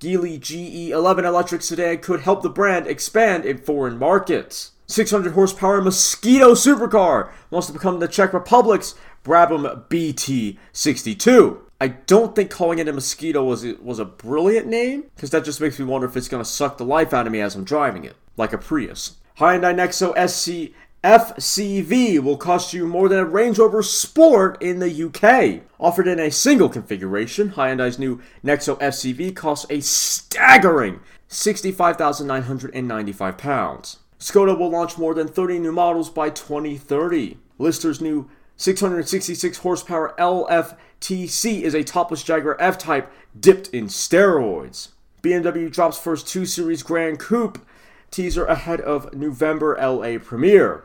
Geely 0.00 0.40
GE11 0.40 1.24
electric 1.24 1.60
sedan 1.60 1.98
could 1.98 2.20
help 2.20 2.42
the 2.42 2.48
brand 2.48 2.86
expand 2.86 3.44
in 3.44 3.58
foreign 3.58 3.98
markets. 3.98 4.72
600 4.86 5.34
horsepower 5.34 5.82
Mosquito 5.82 6.54
supercar 6.54 7.30
wants 7.50 7.66
to 7.66 7.72
become 7.74 8.00
the 8.00 8.08
Czech 8.08 8.32
Republic's 8.32 8.94
Brabham 9.22 9.86
BT62. 9.88 11.60
I 11.82 11.88
don't 11.88 12.34
think 12.34 12.50
calling 12.50 12.78
it 12.78 12.88
a 12.88 12.92
Mosquito 12.94 13.44
was 13.44 13.64
was 13.82 13.98
a 13.98 14.06
brilliant 14.06 14.66
name 14.66 15.04
because 15.14 15.30
that 15.30 15.44
just 15.44 15.60
makes 15.60 15.78
me 15.78 15.84
wonder 15.84 16.06
if 16.06 16.16
it's 16.16 16.28
going 16.28 16.42
to 16.42 16.48
suck 16.48 16.78
the 16.78 16.84
life 16.84 17.12
out 17.12 17.26
of 17.26 17.32
me 17.32 17.40
as 17.40 17.54
I'm 17.54 17.64
driving 17.64 18.04
it, 18.04 18.16
like 18.38 18.54
a 18.54 18.58
Prius. 18.58 19.16
Hyundai 19.38 19.74
Nexo 19.74 20.12
SC 20.28 20.74
FCV 21.02 22.18
will 22.18 22.36
cost 22.36 22.74
you 22.74 22.86
more 22.86 23.08
than 23.08 23.20
a 23.20 23.24
Range 23.24 23.58
Rover 23.58 23.82
Sport 23.82 24.62
in 24.62 24.80
the 24.80 25.04
UK. 25.04 25.62
Offered 25.78 26.06
in 26.06 26.20
a 26.20 26.30
single 26.30 26.68
configuration, 26.68 27.52
Hyundai's 27.52 27.98
new 27.98 28.20
Nexo 28.44 28.78
FCV 28.78 29.34
costs 29.34 29.64
a 29.70 29.80
staggering 29.80 31.00
£65,995. 31.30 33.96
Skoda 34.18 34.58
will 34.58 34.68
launch 34.68 34.98
more 34.98 35.14
than 35.14 35.26
30 35.26 35.60
new 35.60 35.72
models 35.72 36.10
by 36.10 36.28
2030. 36.28 37.38
Lister's 37.58 38.02
new 38.02 38.28
666 38.58 39.56
horsepower 39.56 40.14
LFTC 40.18 41.62
is 41.62 41.72
a 41.72 41.82
topless 41.82 42.22
Jaguar 42.22 42.58
F 42.60 42.76
Type 42.76 43.10
dipped 43.38 43.68
in 43.68 43.86
steroids. 43.86 44.88
BMW 45.22 45.72
drops 45.72 45.96
first 45.96 46.28
2 46.28 46.44
Series 46.44 46.82
Grand 46.82 47.18
Coupe 47.18 47.66
teaser 48.10 48.44
ahead 48.44 48.82
of 48.82 49.14
November 49.14 49.78
LA 49.80 50.18
premiere. 50.18 50.84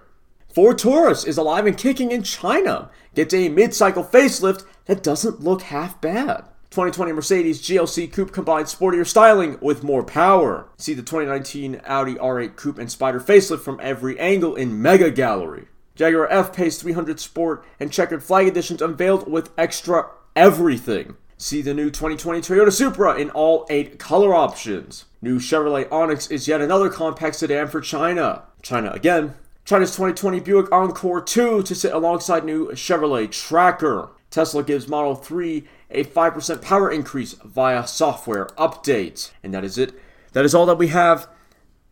Ford 0.55 0.77
Taurus 0.77 1.25
is 1.25 1.37
alive 1.37 1.65
and 1.65 1.77
kicking 1.77 2.13
in 2.13 2.23
China. 2.23 2.89
Gets 3.13 3.33
a 3.33 3.49
mid-cycle 3.49 4.05
facelift 4.05 4.63
that 4.85 5.03
doesn't 5.03 5.41
look 5.41 5.63
half 5.63 5.99
bad. 5.99 6.45
2020 6.69 7.11
Mercedes 7.11 7.61
GLC 7.61 8.09
Coupe 8.09 8.31
combines 8.31 8.73
sportier 8.73 9.05
styling 9.05 9.57
with 9.59 9.83
more 9.83 10.01
power. 10.01 10.69
See 10.77 10.93
the 10.93 11.01
2019 11.01 11.81
Audi 11.85 12.15
R8 12.15 12.55
Coupe 12.55 12.79
and 12.79 12.89
Spider 12.89 13.19
facelift 13.19 13.65
from 13.65 13.81
every 13.83 14.17
angle 14.17 14.55
in 14.55 14.81
Mega 14.81 15.11
Gallery. 15.11 15.67
Jaguar 15.93 16.31
F-Pace 16.31 16.81
300 16.81 17.19
Sport 17.19 17.65
and 17.77 17.91
checkered 17.91 18.23
flag 18.23 18.47
editions 18.47 18.81
unveiled 18.81 19.29
with 19.29 19.49
extra 19.57 20.07
everything. 20.37 21.17
See 21.37 21.61
the 21.61 21.73
new 21.73 21.89
2020 21.91 22.39
Toyota 22.39 22.71
Supra 22.71 23.15
in 23.15 23.29
all 23.31 23.67
eight 23.69 23.99
color 23.99 24.33
options. 24.33 25.03
New 25.21 25.37
Chevrolet 25.37 25.89
Onix 25.89 26.31
is 26.31 26.47
yet 26.47 26.61
another 26.61 26.89
compact 26.89 27.35
sedan 27.35 27.67
for 27.67 27.81
China. 27.81 28.43
China 28.61 28.91
again. 28.91 29.33
China's 29.65 29.89
2020 29.93 30.41
Buick 30.41 30.71
Encore 30.71 31.19
2 31.19 31.63
to 31.63 31.73
sit 31.73 31.91
alongside 31.91 32.45
new 32.45 32.67
Chevrolet 32.73 33.31
Tracker. 33.31 34.11
Tesla 34.29 34.61
gives 34.61 34.87
Model 34.87 35.15
3 35.15 35.67
a 35.89 36.03
5% 36.03 36.61
power 36.61 36.91
increase 36.91 37.33
via 37.43 37.87
software 37.87 38.45
update. 38.59 39.31
And 39.41 39.55
that 39.55 39.63
is 39.63 39.79
it. 39.79 39.99
That 40.33 40.45
is 40.45 40.53
all 40.53 40.67
that 40.67 40.77
we 40.77 40.89
have 40.89 41.27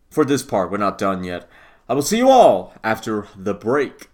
for 0.08 0.24
this 0.24 0.44
part. 0.44 0.70
We're 0.70 0.76
not 0.76 0.98
done 0.98 1.24
yet. 1.24 1.48
I 1.88 1.94
will 1.94 2.02
see 2.02 2.18
you 2.18 2.28
all 2.28 2.72
after 2.84 3.26
the 3.34 3.54
break. 3.54 4.08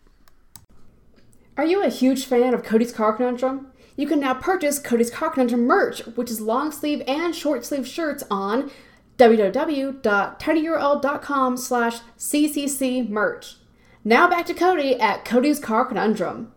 Are 1.59 1.67
you 1.67 1.85
a 1.85 1.91
huge 1.91 2.25
fan 2.25 2.55
of 2.55 2.63
Cody's 2.63 2.93
Car 2.93 3.13
Conundrum? 3.13 3.67
You 3.95 4.07
can 4.07 4.21
now 4.21 4.33
purchase 4.33 4.79
Cody's 4.79 5.11
Car 5.11 5.29
Conundrum 5.29 5.67
merch, 5.67 6.07
which 6.07 6.31
is 6.31 6.41
long 6.41 6.73
sleeve 6.73 7.03
and 7.07 7.35
short 7.35 7.67
sleeve 7.67 7.87
shirts 7.87 8.25
on 8.31 8.71
www.tinyurl.com 9.21 11.57
slash 11.59 11.99
ccc 12.19 13.09
merch. 13.09 13.57
Now 14.03 14.29
back 14.31 14.47
to 14.47 14.55
Cody 14.55 14.99
at 14.99 15.27
Cody's 15.27 15.61
Car 15.61 15.85
Conundrum. 15.85 16.55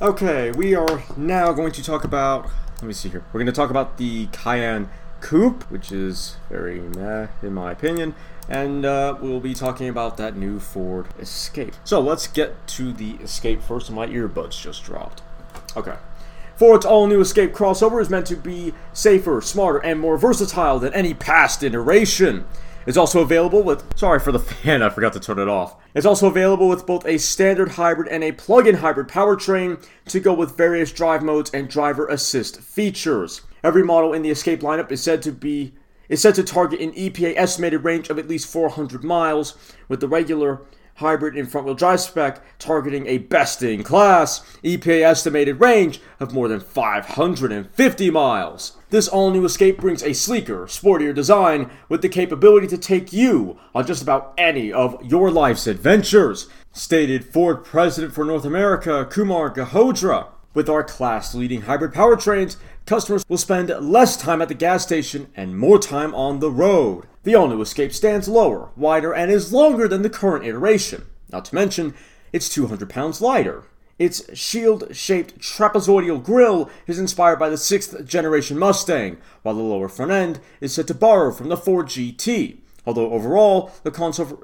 Okay, 0.00 0.50
we 0.52 0.74
are 0.74 1.02
now 1.16 1.52
going 1.52 1.72
to 1.72 1.84
talk 1.84 2.04
about. 2.04 2.48
Let 2.76 2.84
me 2.84 2.94
see 2.94 3.10
here. 3.10 3.22
We're 3.32 3.40
going 3.40 3.46
to 3.46 3.52
talk 3.52 3.68
about 3.68 3.98
the 3.98 4.28
Cayenne 4.32 4.88
Coupe, 5.20 5.70
which 5.70 5.92
is 5.92 6.36
very 6.48 6.80
meh 6.80 7.26
in 7.42 7.52
my 7.52 7.72
opinion, 7.72 8.14
and 8.48 8.86
uh, 8.86 9.18
we'll 9.20 9.40
be 9.40 9.52
talking 9.52 9.90
about 9.90 10.16
that 10.16 10.36
new 10.36 10.58
Ford 10.58 11.08
Escape. 11.18 11.74
So 11.84 12.00
let's 12.00 12.26
get 12.26 12.66
to 12.68 12.94
the 12.94 13.16
Escape 13.16 13.60
first. 13.62 13.90
My 13.90 14.06
earbuds 14.06 14.58
just 14.60 14.84
dropped. 14.84 15.20
Okay. 15.76 15.96
Ford's 16.56 16.86
all 16.86 17.06
new 17.06 17.20
Escape 17.20 17.52
crossover 17.52 18.00
is 18.00 18.10
meant 18.10 18.26
to 18.26 18.36
be 18.36 18.72
safer, 18.92 19.40
smarter, 19.40 19.78
and 19.78 19.98
more 19.98 20.16
versatile 20.16 20.78
than 20.78 20.94
any 20.94 21.12
past 21.12 21.62
iteration. 21.62 22.44
It's 22.86 22.96
also 22.96 23.20
available 23.20 23.62
with. 23.62 23.82
Sorry 23.98 24.20
for 24.20 24.30
the 24.30 24.38
fan, 24.40 24.82
I 24.82 24.90
forgot 24.90 25.12
to 25.14 25.20
turn 25.20 25.38
it 25.38 25.48
off. 25.48 25.76
It's 25.94 26.06
also 26.06 26.28
available 26.28 26.68
with 26.68 26.86
both 26.86 27.06
a 27.06 27.18
standard 27.18 27.70
hybrid 27.70 28.08
and 28.08 28.22
a 28.22 28.32
plug 28.32 28.66
in 28.66 28.76
hybrid 28.76 29.08
powertrain 29.08 29.84
to 30.06 30.20
go 30.20 30.32
with 30.32 30.56
various 30.56 30.92
drive 30.92 31.22
modes 31.22 31.50
and 31.50 31.68
driver 31.68 32.06
assist 32.06 32.60
features. 32.60 33.42
Every 33.62 33.82
model 33.82 34.12
in 34.12 34.22
the 34.22 34.30
Escape 34.30 34.60
lineup 34.60 34.92
is 34.92 35.02
said 35.02 35.22
to 35.22 35.32
be 35.32 35.74
is 36.08 36.20
said 36.20 36.34
to 36.34 36.44
target 36.44 36.80
an 36.80 36.92
EPA 36.92 37.34
estimated 37.36 37.82
range 37.82 38.10
of 38.10 38.18
at 38.18 38.28
least 38.28 38.52
400 38.52 39.02
miles, 39.02 39.56
with 39.88 40.00
the 40.00 40.08
regular 40.08 40.60
hybrid 40.96 41.36
and 41.36 41.50
front 41.50 41.66
wheel 41.66 41.74
drive 41.74 42.00
spec 42.00 42.40
targeting 42.58 43.06
a 43.06 43.18
best 43.18 43.62
in 43.62 43.82
class 43.82 44.40
EPA 44.62 45.02
estimated 45.02 45.60
range 45.60 46.00
of 46.20 46.32
more 46.32 46.48
than 46.48 46.60
550 46.60 48.10
miles. 48.10 48.76
This 48.90 49.08
all 49.08 49.30
new 49.30 49.44
Escape 49.44 49.78
brings 49.78 50.02
a 50.02 50.12
sleeker, 50.12 50.66
sportier 50.66 51.14
design 51.14 51.70
with 51.88 52.02
the 52.02 52.08
capability 52.08 52.66
to 52.68 52.78
take 52.78 53.12
you 53.12 53.58
on 53.74 53.86
just 53.86 54.02
about 54.02 54.32
any 54.38 54.72
of 54.72 55.02
your 55.02 55.30
life's 55.30 55.66
adventures, 55.66 56.48
stated 56.72 57.24
Ford 57.24 57.64
President 57.64 58.14
for 58.14 58.24
North 58.24 58.44
America 58.44 59.06
Kumar 59.10 59.52
Galhotra. 59.52 60.28
With 60.54 60.68
our 60.68 60.84
class 60.84 61.34
leading 61.34 61.62
hybrid 61.62 61.92
powertrains, 61.92 62.56
customers 62.86 63.24
will 63.28 63.38
spend 63.38 63.70
less 63.80 64.16
time 64.16 64.40
at 64.40 64.46
the 64.46 64.54
gas 64.54 64.84
station 64.84 65.28
and 65.34 65.58
more 65.58 65.80
time 65.80 66.14
on 66.14 66.38
the 66.38 66.50
road. 66.50 67.08
The 67.24 67.34
all 67.34 67.48
new 67.48 67.62
Escape 67.62 67.94
stands 67.94 68.28
lower, 68.28 68.68
wider, 68.76 69.14
and 69.14 69.30
is 69.30 69.50
longer 69.50 69.88
than 69.88 70.02
the 70.02 70.10
current 70.10 70.44
iteration. 70.44 71.06
Not 71.32 71.46
to 71.46 71.54
mention, 71.54 71.94
it's 72.34 72.50
200 72.50 72.90
pounds 72.90 73.22
lighter. 73.22 73.64
Its 73.98 74.36
shield 74.36 74.94
shaped 74.94 75.38
trapezoidal 75.38 76.22
grille 76.22 76.68
is 76.86 76.98
inspired 76.98 77.38
by 77.38 77.48
the 77.48 77.56
6th 77.56 78.04
generation 78.06 78.58
Mustang, 78.58 79.16
while 79.42 79.54
the 79.54 79.62
lower 79.62 79.88
front 79.88 80.12
end 80.12 80.40
is 80.60 80.74
said 80.74 80.86
to 80.88 80.94
borrow 80.94 81.32
from 81.32 81.48
the 81.48 81.56
Ford 81.56 81.86
GT. 81.86 82.58
Although 82.86 83.12
overall, 83.12 83.72
the, 83.84 83.90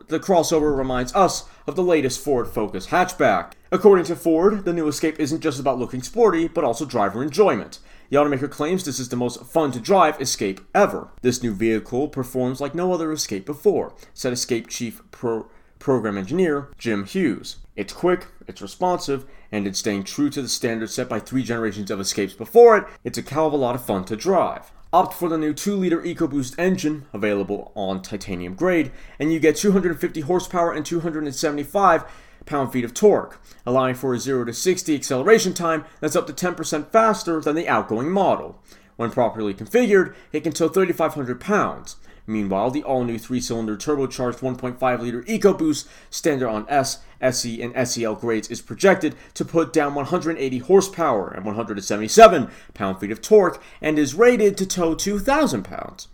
the 0.09 0.19
crossover 0.19 0.75
reminds 0.75 1.15
us 1.15 1.45
of 1.67 1.77
the 1.77 1.83
latest 1.83 2.25
Ford 2.25 2.49
Focus 2.49 2.87
hatchback. 2.87 3.53
According 3.71 4.07
to 4.07 4.17
Ford, 4.17 4.65
the 4.65 4.73
new 4.73 4.89
Escape 4.89 5.21
isn't 5.21 5.43
just 5.43 5.61
about 5.61 5.79
looking 5.79 6.03
sporty, 6.03 6.49
but 6.49 6.65
also 6.65 6.87
driver 6.87 7.23
enjoyment. 7.23 7.81
The 8.11 8.17
automaker 8.17 8.51
claims 8.51 8.85
this 8.85 8.99
is 8.99 9.09
the 9.09 9.17
most 9.17 9.45
fun 9.45 9.71
to 9.71 9.79
drive 9.79 10.21
Escape 10.21 10.61
ever. 10.75 11.11
This 11.23 11.45
new 11.45 11.55
vehicle 11.55 12.09
performs 12.09 12.61
like 12.61 12.75
no 12.75 12.93
other 12.93 13.13
Escape 13.13 13.47
before, 13.47 13.95
said 14.15 14.33
Escape 14.33 14.67
Chief 14.67 15.01
Pro- 15.13 15.47
Program 15.79 16.19
Engineer 16.19 16.71
Jim 16.77 17.05
Hughes. 17.05 17.59
It's 17.77 17.93
quick, 17.93 18.27
it's 18.49 18.61
responsive, 18.61 19.27
and 19.53 19.65
it's 19.65 19.79
staying 19.79 20.03
true 20.03 20.29
to 20.29 20.43
the 20.43 20.49
standards 20.49 20.93
set 20.93 21.09
by 21.09 21.21
three 21.21 21.45
generations 21.45 21.89
of 21.89 22.01
Escapes 22.01 22.35
before 22.35 22.77
it. 22.77 22.85
It's 23.05 23.17
a 23.17 23.23
hell 23.23 23.47
of 23.47 23.53
a 23.53 23.57
lot 23.57 23.77
of 23.77 23.85
fun 23.85 24.05
to 24.07 24.17
drive. 24.17 24.73
Opt 24.93 25.15
for 25.15 25.29
the 25.29 25.39
new 25.39 25.55
2 25.55 25.77
liter 25.77 26.03
EcoBoost 26.03 26.59
engine, 26.59 27.07
available 27.13 27.71
on 27.77 28.03
titanium 28.03 28.57
grade, 28.57 28.91
and 29.21 29.33
you 29.33 29.39
get 29.39 29.55
250 29.55 30.23
horsepower 30.23 30.73
and 30.73 30.85
275 30.85 32.05
pound 32.51 32.73
feet 32.73 32.85
of 32.85 32.93
torque, 32.93 33.41
allowing 33.65 33.95
for 33.95 34.13
a 34.13 34.19
0 34.19 34.45
to 34.45 34.53
60 34.53 34.95
acceleration 34.95 35.55
time 35.55 35.85
that's 36.01 36.17
up 36.17 36.27
to 36.27 36.33
10% 36.33 36.91
faster 36.91 37.41
than 37.41 37.55
the 37.55 37.69
outgoing 37.69 38.11
model. 38.11 38.61
When 38.97 39.11
properly 39.11 39.55
configured, 39.55 40.15
it 40.33 40.41
can 40.41 40.53
tow 40.53 40.69
3,500 40.69 41.41
pounds. 41.41 41.97
Meanwhile, 42.27 42.71
the 42.73 42.83
all 42.83 43.05
new 43.05 43.19
3 43.19 43.41
cylinder 43.41 43.77
turbocharged 43.77 44.41
1.5 44.41 45.01
liter 45.01 45.23
EcoBoost 45.23 45.89
standard 46.11 46.49
on 46.49 46.67
S, 46.69 46.99
SE, 47.21 47.63
and 47.63 47.89
SEL 47.89 48.17
grades 48.17 48.51
is 48.51 48.61
projected 48.61 49.15
to 49.35 49.45
put 49.45 49.73
down 49.73 49.95
180 49.95 50.59
horsepower 50.59 51.29
and 51.29 51.45
177 51.45 52.51
pound 52.75 53.01
feet 53.01 53.11
of 53.11 53.23
torque 53.23 53.63
and 53.81 53.99
is 53.99 54.15
rated 54.15 54.57
to 54.59 54.67
tow 54.67 54.95
2,000 54.95 55.63
pounds. 55.63 56.09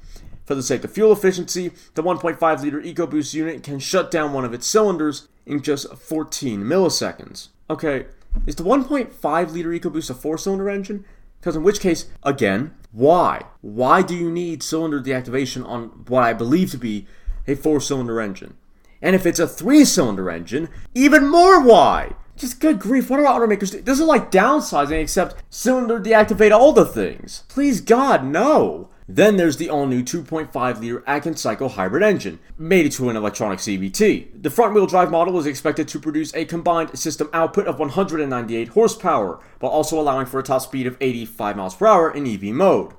For 0.46 0.54
the 0.54 0.62
sake 0.62 0.85
of 0.85 0.92
fuel 0.92 1.12
efficiency, 1.12 1.72
the 1.94 2.04
1.5 2.04 2.62
liter 2.62 2.80
EcoBoost 2.80 3.35
unit 3.35 3.64
can 3.64 3.80
shut 3.80 4.12
down 4.12 4.32
one 4.32 4.44
of 4.44 4.54
its 4.54 4.66
cylinders 4.66 5.26
in 5.44 5.61
just 5.61 5.92
14 5.92 6.62
milliseconds. 6.62 7.48
Okay, 7.68 8.06
is 8.46 8.54
the 8.54 8.62
1.5 8.62 9.52
liter 9.52 9.70
EcoBoost 9.70 10.09
a 10.09 10.14
four 10.14 10.38
cylinder 10.38 10.70
engine? 10.70 11.04
Because 11.40 11.56
in 11.56 11.64
which 11.64 11.80
case, 11.80 12.06
again, 12.22 12.74
why? 12.92 13.42
Why 13.61 14.02
do 14.02 14.14
you 14.14 14.30
need 14.30 14.62
cylinder 14.62 15.00
deactivation 15.00 15.66
on 15.66 16.04
what 16.06 16.22
I 16.22 16.32
believe 16.32 16.70
to 16.70 16.78
be 16.78 17.06
a 17.46 17.56
four 17.56 17.80
cylinder 17.80 18.20
engine? 18.20 18.56
And 19.02 19.16
if 19.16 19.26
it's 19.26 19.40
a 19.40 19.48
three 19.48 19.85
cylinder 19.85 20.30
engine, 20.30 20.68
even 20.94 21.28
more 21.28 21.61
why? 21.61 22.14
Just 22.37 22.61
good 22.61 22.78
grief, 22.78 23.11
what 23.11 23.18
are 23.18 23.24
automakers 23.24 23.72
doing? 23.72 23.85
This 23.85 23.98
is 23.98 24.06
like 24.06 24.30
downsizing, 24.30 25.00
except 25.00 25.42
cylinder 25.50 25.98
deactivate 25.98 26.52
all 26.52 26.72
the 26.72 26.85
things. 26.85 27.42
Please 27.48 27.80
God, 27.80 28.24
no. 28.24 28.90
Then 29.09 29.37
there's 29.37 29.57
the 29.57 29.71
all 29.71 29.87
new 29.87 30.03
2.5 30.03 30.81
liter 30.81 31.05
Atkin 31.07 31.37
Cycle 31.37 31.71
hybrid 31.71 32.03
engine, 32.03 32.40
made 32.59 32.90
to 32.92 33.09
an 33.09 33.14
electronic 33.14 33.61
CVT. 33.61 34.42
The 34.42 34.51
front 34.51 34.75
wheel 34.75 34.87
drive 34.87 35.12
model 35.12 35.38
is 35.38 35.47
expected 35.47 35.87
to 35.88 36.01
produce 36.01 36.35
a 36.35 36.45
combined 36.45 36.99
system 36.99 37.31
output 37.33 37.69
of 37.69 37.79
198 37.79 38.69
horsepower, 38.69 39.38
while 39.61 39.71
also 39.71 40.01
allowing 40.01 40.27
for 40.27 40.40
a 40.40 40.42
top 40.42 40.62
speed 40.62 40.88
of 40.88 40.97
85 41.01 41.57
miles 41.57 41.77
per 41.77 41.87
hour 41.87 42.11
in 42.11 42.27
EV 42.27 42.53
mode. 42.53 42.95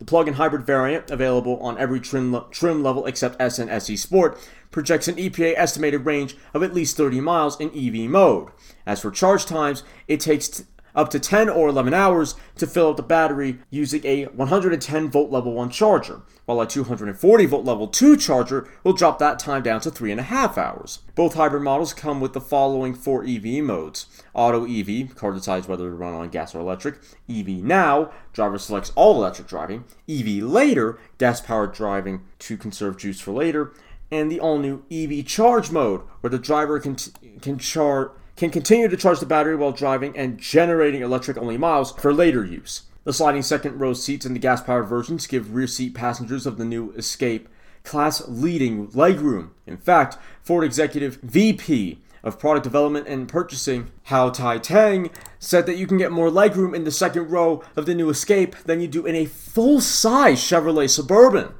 The 0.00 0.04
plug-in 0.04 0.34
hybrid 0.34 0.66
variant, 0.66 1.12
available 1.12 1.60
on 1.60 1.78
every 1.78 2.00
trim, 2.00 2.32
le- 2.32 2.46
trim 2.50 2.82
level 2.82 3.06
except 3.06 3.40
S 3.40 3.60
and 3.60 3.70
SE 3.70 3.96
Sport, 3.96 4.36
projects 4.72 5.06
an 5.06 5.14
EPA 5.14 5.54
estimated 5.56 6.04
range 6.04 6.34
of 6.52 6.64
at 6.64 6.74
least 6.74 6.96
30 6.96 7.20
miles 7.20 7.60
in 7.60 7.70
EV 7.70 8.10
mode. 8.10 8.48
As 8.84 9.00
for 9.00 9.12
charge 9.12 9.46
times, 9.46 9.84
it 10.08 10.18
takes 10.18 10.48
t- 10.48 10.64
up 10.94 11.10
to 11.10 11.18
10 11.18 11.48
or 11.48 11.68
11 11.68 11.94
hours 11.94 12.34
to 12.56 12.66
fill 12.66 12.90
up 12.90 12.96
the 12.96 13.02
battery 13.02 13.58
using 13.70 14.04
a 14.04 14.24
110 14.26 15.10
volt 15.10 15.30
level 15.30 15.52
1 15.54 15.70
charger, 15.70 16.22
while 16.44 16.60
a 16.60 16.66
240 16.66 17.46
volt 17.46 17.64
level 17.64 17.88
2 17.88 18.16
charger 18.16 18.68
will 18.84 18.92
drop 18.92 19.18
that 19.18 19.38
time 19.38 19.62
down 19.62 19.80
to 19.80 19.90
3.5 19.90 20.56
hours. 20.58 21.00
Both 21.14 21.34
hybrid 21.34 21.62
models 21.62 21.92
come 21.92 22.20
with 22.20 22.32
the 22.32 22.40
following 22.40 22.94
four 22.94 23.24
EV 23.24 23.62
modes. 23.62 24.06
Auto 24.34 24.64
EV, 24.64 25.14
car 25.14 25.32
decides 25.32 25.68
whether 25.68 25.88
to 25.88 25.94
run 25.94 26.14
on 26.14 26.28
gas 26.28 26.54
or 26.54 26.60
electric, 26.60 26.96
EV 27.28 27.48
Now, 27.48 28.10
driver 28.32 28.58
selects 28.58 28.92
all 28.94 29.16
electric 29.16 29.48
driving, 29.48 29.84
EV 30.08 30.42
Later, 30.42 30.98
gas 31.18 31.40
powered 31.40 31.72
driving 31.72 32.24
to 32.40 32.56
conserve 32.56 32.96
juice 32.98 33.20
for 33.20 33.32
later, 33.32 33.72
and 34.10 34.30
the 34.30 34.40
all 34.40 34.58
new 34.58 34.84
EV 34.90 35.24
Charge 35.26 35.70
mode, 35.70 36.02
where 36.20 36.30
the 36.30 36.38
driver 36.38 36.78
can, 36.78 36.96
can 37.40 37.58
charge 37.58 38.10
can 38.42 38.50
continue 38.50 38.88
to 38.88 38.96
charge 38.96 39.20
the 39.20 39.24
battery 39.24 39.54
while 39.54 39.70
driving 39.70 40.16
and 40.16 40.36
generating 40.36 41.00
electric 41.00 41.36
only 41.36 41.56
miles 41.56 41.92
for 41.92 42.12
later 42.12 42.44
use. 42.44 42.82
The 43.04 43.12
sliding 43.12 43.42
second 43.42 43.78
row 43.78 43.92
seats 43.92 44.26
in 44.26 44.32
the 44.32 44.40
gas 44.40 44.60
powered 44.60 44.88
versions 44.88 45.28
give 45.28 45.54
rear 45.54 45.68
seat 45.68 45.94
passengers 45.94 46.44
of 46.44 46.58
the 46.58 46.64
new 46.64 46.90
Escape 46.94 47.48
class 47.84 48.20
leading 48.26 48.88
legroom. 48.88 49.50
In 49.64 49.76
fact, 49.76 50.18
Ford 50.42 50.64
executive 50.64 51.20
VP 51.22 52.00
of 52.24 52.40
product 52.40 52.64
development 52.64 53.06
and 53.06 53.28
purchasing, 53.28 53.92
Hau 54.06 54.30
Thai-Tang, 54.30 55.10
said 55.38 55.66
that 55.66 55.76
you 55.76 55.86
can 55.86 55.98
get 55.98 56.10
more 56.10 56.28
legroom 56.28 56.74
in 56.74 56.82
the 56.82 56.90
second 56.90 57.30
row 57.30 57.62
of 57.76 57.86
the 57.86 57.94
new 57.94 58.10
Escape 58.10 58.56
than 58.64 58.80
you 58.80 58.88
do 58.88 59.06
in 59.06 59.14
a 59.14 59.26
full 59.26 59.80
size 59.80 60.40
Chevrolet 60.40 60.90
Suburban. 60.90 61.54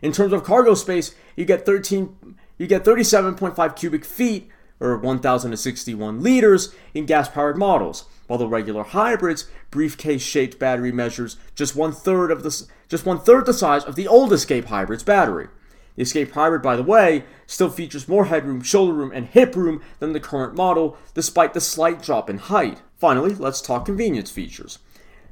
In 0.00 0.12
terms 0.12 0.32
of 0.32 0.44
cargo 0.44 0.74
space, 0.74 1.12
you 1.34 1.44
get 1.44 1.66
13 1.66 2.36
you 2.56 2.66
get 2.66 2.84
37.5 2.84 3.74
cubic 3.74 4.04
feet 4.04 4.48
or 4.80 4.96
1,061 4.96 6.22
liters 6.22 6.74
in 6.94 7.06
gas 7.06 7.28
powered 7.28 7.56
models, 7.56 8.06
while 8.26 8.38
the 8.38 8.48
regular 8.48 8.82
hybrids 8.82 9.48
briefcase 9.70 10.22
shaped 10.22 10.58
battery 10.58 10.90
measures 10.90 11.36
just 11.54 11.76
one 11.76 11.92
third 11.92 12.30
of 12.30 12.42
the 12.42 12.66
just 12.88 13.06
one 13.06 13.20
third 13.20 13.46
the 13.46 13.52
size 13.52 13.84
of 13.84 13.94
the 13.94 14.08
old 14.08 14.32
Escape 14.32 14.66
hybrid's 14.66 15.04
battery. 15.04 15.48
The 15.96 16.02
Escape 16.02 16.32
Hybrid, 16.32 16.62
by 16.62 16.76
the 16.76 16.82
way, 16.82 17.24
still 17.46 17.68
features 17.68 18.08
more 18.08 18.26
headroom, 18.26 18.62
shoulder 18.62 18.94
room, 18.94 19.12
and 19.12 19.26
hip 19.26 19.54
room 19.54 19.82
than 19.98 20.12
the 20.12 20.20
current 20.20 20.54
model, 20.54 20.96
despite 21.14 21.52
the 21.52 21.60
slight 21.60 22.00
drop 22.00 22.30
in 22.30 22.38
height. 22.38 22.80
Finally, 22.96 23.34
let's 23.34 23.60
talk 23.60 23.84
convenience 23.84 24.30
features. 24.30 24.78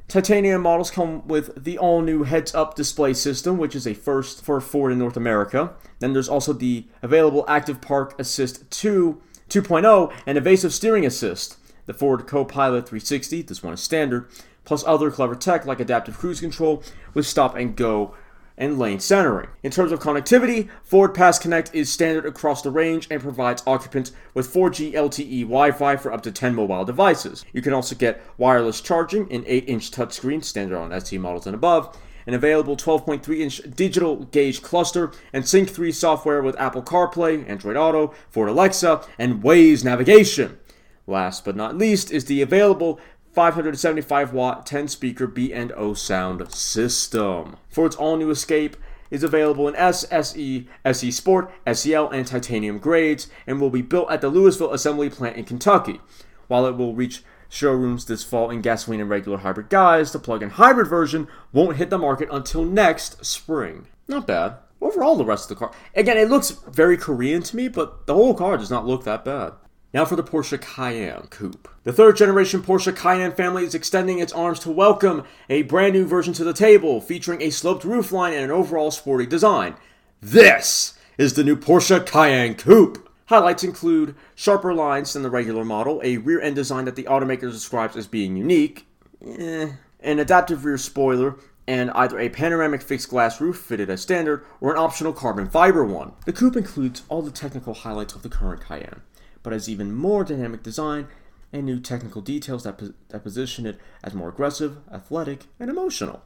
Titanium 0.08 0.62
models 0.62 0.90
come 0.90 1.26
with 1.28 1.62
the 1.62 1.78
all 1.78 2.00
new 2.00 2.22
heads 2.22 2.54
up 2.54 2.74
display 2.74 3.12
system, 3.14 3.58
which 3.58 3.76
is 3.76 3.86
a 3.86 3.94
first 3.94 4.42
for 4.42 4.60
Ford 4.60 4.90
in 4.90 4.98
North 4.98 5.16
America. 5.16 5.74
Then 6.00 6.14
there's 6.14 6.28
also 6.28 6.52
the 6.52 6.86
available 7.02 7.44
Active 7.46 7.80
Park 7.80 8.18
Assist 8.18 8.70
2 8.70 9.20
2.0 9.48 10.12
and 10.26 10.38
Evasive 10.38 10.72
Steering 10.72 11.06
Assist. 11.06 11.56
the 11.86 11.94
Ford 11.94 12.26
Copilot 12.26 12.86
360, 12.86 13.42
this 13.42 13.62
one 13.62 13.72
is 13.72 13.80
standard, 13.80 14.28
plus 14.64 14.84
other 14.86 15.10
clever 15.10 15.34
tech 15.34 15.64
like 15.64 15.80
adaptive 15.80 16.18
cruise 16.18 16.40
control 16.40 16.82
with 17.14 17.26
stop 17.26 17.56
and 17.56 17.74
go 17.74 18.14
and 18.58 18.78
lane 18.78 19.00
centering. 19.00 19.48
In 19.62 19.70
terms 19.70 19.92
of 19.92 20.00
connectivity, 20.00 20.68
Ford 20.82 21.14
Pass 21.14 21.38
Connect 21.38 21.74
is 21.74 21.90
standard 21.90 22.26
across 22.26 22.60
the 22.60 22.70
range 22.70 23.06
and 23.10 23.22
provides 23.22 23.62
occupants 23.66 24.12
with 24.34 24.52
4G 24.52 24.92
LTE 24.92 25.42
Wi 25.42 25.70
Fi 25.70 25.96
for 25.96 26.12
up 26.12 26.22
to 26.22 26.32
10 26.32 26.54
mobile 26.54 26.84
devices. 26.84 27.44
You 27.52 27.62
can 27.62 27.72
also 27.72 27.94
get 27.94 28.20
wireless 28.36 28.80
charging 28.80 29.30
in 29.30 29.44
8 29.46 29.68
inch 29.68 29.90
touchscreen, 29.90 30.44
standard 30.44 30.76
on 30.76 31.00
ST 31.00 31.18
models 31.20 31.46
and 31.46 31.54
above, 31.54 31.96
an 32.28 32.34
available 32.34 32.76
12.3 32.76 33.40
inch 33.40 33.62
digital 33.74 34.16
gauge 34.26 34.62
cluster, 34.62 35.10
and 35.32 35.48
Sync 35.48 35.70
3 35.70 35.90
software 35.90 36.42
with 36.42 36.60
Apple 36.60 36.82
CarPlay, 36.82 37.48
Android 37.48 37.76
Auto, 37.76 38.14
Ford 38.28 38.50
Alexa, 38.50 39.00
and 39.18 39.42
Waze 39.42 39.82
navigation. 39.82 40.58
Last 41.06 41.42
but 41.42 41.56
not 41.56 41.78
least 41.78 42.12
is 42.12 42.26
the 42.26 42.42
available 42.42 43.00
575 43.32 44.34
watt 44.34 44.66
10 44.66 44.88
speaker 44.88 45.26
B&O 45.26 45.94
sound 45.94 46.52
system. 46.52 47.56
For 47.70 47.86
its 47.86 47.96
all 47.96 48.18
new 48.18 48.30
Escape 48.30 48.76
is 49.10 49.22
available 49.22 49.66
in 49.66 49.74
S, 49.76 50.04
SE, 50.10 50.68
SE 50.84 51.10
Sport, 51.10 51.50
SEL, 51.72 52.10
and 52.10 52.26
Titanium 52.26 52.78
grades 52.78 53.28
and 53.46 53.58
will 53.58 53.70
be 53.70 53.80
built 53.80 54.10
at 54.10 54.20
the 54.20 54.28
Louisville 54.28 54.74
Assembly 54.74 55.08
Plant 55.08 55.38
in 55.38 55.44
Kentucky. 55.46 55.98
While 56.46 56.66
it 56.66 56.76
will 56.76 56.94
reach 56.94 57.22
showrooms 57.48 58.04
this 58.04 58.24
fall 58.24 58.50
in 58.50 58.60
gasoline 58.60 59.00
and 59.00 59.10
regular 59.10 59.38
hybrid 59.38 59.68
guise, 59.68 60.12
the 60.12 60.18
plug-in 60.18 60.50
hybrid 60.50 60.86
version 60.86 61.28
won't 61.52 61.76
hit 61.76 61.90
the 61.90 61.98
market 61.98 62.28
until 62.30 62.64
next 62.64 63.24
spring. 63.24 63.86
Not 64.06 64.26
bad. 64.26 64.56
Overall, 64.80 65.16
the 65.16 65.24
rest 65.24 65.50
of 65.50 65.58
the 65.58 65.66
car. 65.66 65.74
Again, 65.94 66.16
it 66.16 66.28
looks 66.28 66.50
very 66.50 66.96
Korean 66.96 67.42
to 67.42 67.56
me, 67.56 67.68
but 67.68 68.06
the 68.06 68.14
whole 68.14 68.34
car 68.34 68.56
does 68.56 68.70
not 68.70 68.86
look 68.86 69.04
that 69.04 69.24
bad. 69.24 69.54
Now 69.92 70.04
for 70.04 70.16
the 70.16 70.22
Porsche 70.22 70.60
Cayenne 70.60 71.28
Coupe. 71.30 71.66
The 71.84 71.92
third 71.92 72.16
generation 72.16 72.62
Porsche 72.62 72.94
Cayenne 72.94 73.32
family 73.32 73.64
is 73.64 73.74
extending 73.74 74.18
its 74.18 74.34
arms 74.34 74.60
to 74.60 74.70
welcome 74.70 75.24
a 75.48 75.62
brand 75.62 75.94
new 75.94 76.06
version 76.06 76.34
to 76.34 76.44
the 76.44 76.52
table, 76.52 77.00
featuring 77.00 77.40
a 77.40 77.50
sloped 77.50 77.84
roofline 77.84 78.32
and 78.32 78.44
an 78.44 78.50
overall 78.50 78.90
sporty 78.90 79.24
design. 79.24 79.74
This 80.20 80.94
is 81.16 81.34
the 81.34 81.44
new 81.44 81.56
Porsche 81.56 82.04
Cayenne 82.04 82.54
Coupe. 82.54 83.07
Highlights 83.28 83.64
include 83.64 84.14
sharper 84.34 84.74
lines 84.74 85.12
than 85.12 85.22
the 85.22 85.30
regular 85.30 85.64
model, 85.64 86.00
a 86.04 86.16
rear 86.18 86.40
end 86.40 86.56
design 86.56 86.84
that 86.86 86.96
the 86.96 87.04
automaker 87.04 87.50
describes 87.50 87.96
as 87.96 88.06
being 88.06 88.36
unique, 88.36 88.86
eh, 89.24 89.72
an 90.00 90.18
adaptive 90.18 90.64
rear 90.64 90.78
spoiler, 90.78 91.36
and 91.66 91.90
either 91.90 92.18
a 92.18 92.30
panoramic 92.30 92.80
fixed 92.80 93.10
glass 93.10 93.40
roof 93.40 93.58
fitted 93.58 93.90
as 93.90 94.00
standard 94.00 94.44
or 94.60 94.72
an 94.72 94.78
optional 94.78 95.12
carbon 95.12 95.48
fiber 95.48 95.84
one. 95.84 96.12
The 96.24 96.32
coupe 96.32 96.56
includes 96.56 97.02
all 97.08 97.20
the 97.20 97.30
technical 97.30 97.74
highlights 97.74 98.14
of 98.14 98.22
the 98.22 98.30
current 98.30 98.64
Cayenne 98.64 99.02
but 99.42 99.52
has 99.52 99.68
even 99.68 99.94
more 99.94 100.24
dynamic 100.24 100.62
design 100.62 101.08
and 101.52 101.64
new 101.64 101.80
technical 101.80 102.20
details 102.20 102.64
that, 102.64 102.76
po- 102.78 102.92
that 103.08 103.22
position 103.22 103.64
it 103.66 103.78
as 104.04 104.12
more 104.14 104.28
aggressive, 104.28 104.78
athletic, 104.92 105.46
and 105.58 105.70
emotional, 105.70 106.22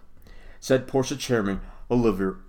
said 0.59 0.89
Porsche 0.89 1.19
chairman 1.19 1.61
Oliver, 1.89 2.41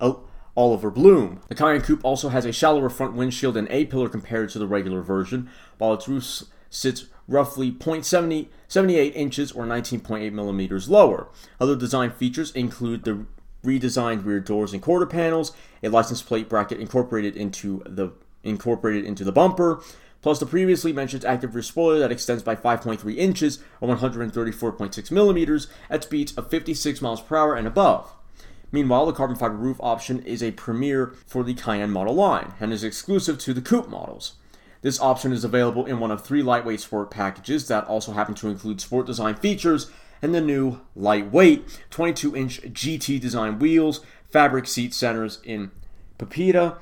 Oliver 0.55 0.91
Blume. 0.91 1.39
The 1.47 1.55
Cayenne 1.55 1.81
Coupe 1.81 2.03
also 2.05 2.29
has 2.29 2.45
a 2.45 2.51
shallower 2.51 2.89
front 2.89 3.13
windshield 3.13 3.57
and 3.57 3.67
A-pillar 3.71 4.09
compared 4.09 4.49
to 4.49 4.59
the 4.59 4.67
regular 4.67 5.01
version, 5.01 5.49
while 5.77 5.93
its 5.93 6.07
roof 6.07 6.43
sits 6.69 7.05
roughly 7.27 7.71
0.78 7.71 9.15
inches 9.15 9.51
or 9.51 9.65
19.8 9.65 10.31
millimeters 10.31 10.89
lower. 10.89 11.27
Other 11.59 11.75
design 11.75 12.11
features 12.11 12.51
include 12.51 13.03
the 13.03 13.25
redesigned 13.63 14.25
rear 14.25 14.39
doors 14.39 14.73
and 14.73 14.81
quarter 14.81 15.05
panels, 15.05 15.53
a 15.81 15.89
license 15.89 16.21
plate 16.21 16.49
bracket 16.49 16.79
incorporated 16.79 17.35
into 17.35 17.81
the 17.85 18.11
incorporated 18.43 19.05
into 19.05 19.23
the 19.23 19.31
bumper, 19.31 19.81
plus 20.21 20.39
the 20.39 20.45
previously 20.45 20.91
mentioned 20.91 21.23
active 21.23 21.55
rear 21.55 21.61
spoiler 21.63 21.99
that 21.99 22.11
extends 22.11 22.43
by 22.43 22.55
5.3 22.55 23.15
inches 23.15 23.59
or 23.79 23.95
134.6 23.95 25.11
millimeters 25.11 25.67
at 25.89 26.03
speeds 26.03 26.33
of 26.33 26.49
56 26.49 27.01
miles 27.01 27.21
per 27.21 27.37
hour 27.37 27.55
and 27.55 27.67
above. 27.67 28.13
Meanwhile, 28.73 29.05
the 29.05 29.13
carbon 29.13 29.35
fiber 29.35 29.55
roof 29.55 29.77
option 29.79 30.23
is 30.23 30.41
a 30.41 30.51
premier 30.51 31.13
for 31.27 31.43
the 31.43 31.53
Cayenne 31.53 31.91
model 31.91 32.15
line 32.15 32.53
and 32.59 32.73
is 32.73 32.83
exclusive 32.83 33.37
to 33.37 33.53
the 33.53 33.61
coupe 33.61 33.87
models. 33.87 34.33
This 34.81 34.99
option 34.99 35.31
is 35.31 35.43
available 35.43 35.85
in 35.85 35.99
one 35.99 36.09
of 36.09 36.25
three 36.25 36.41
lightweight 36.41 36.81
sport 36.81 37.11
packages 37.11 37.67
that 37.67 37.85
also 37.85 38.13
happen 38.13 38.33
to 38.33 38.49
include 38.49 38.81
sport 38.81 39.05
design 39.05 39.35
features 39.35 39.91
and 40.23 40.33
the 40.33 40.41
new 40.41 40.81
lightweight 40.95 41.81
22 41.91 42.35
inch 42.35 42.61
GT 42.63 43.21
design 43.21 43.59
wheels, 43.59 44.01
fabric 44.31 44.67
seat 44.67 44.95
centers 44.95 45.39
in 45.43 45.69
Pepita, 46.17 46.79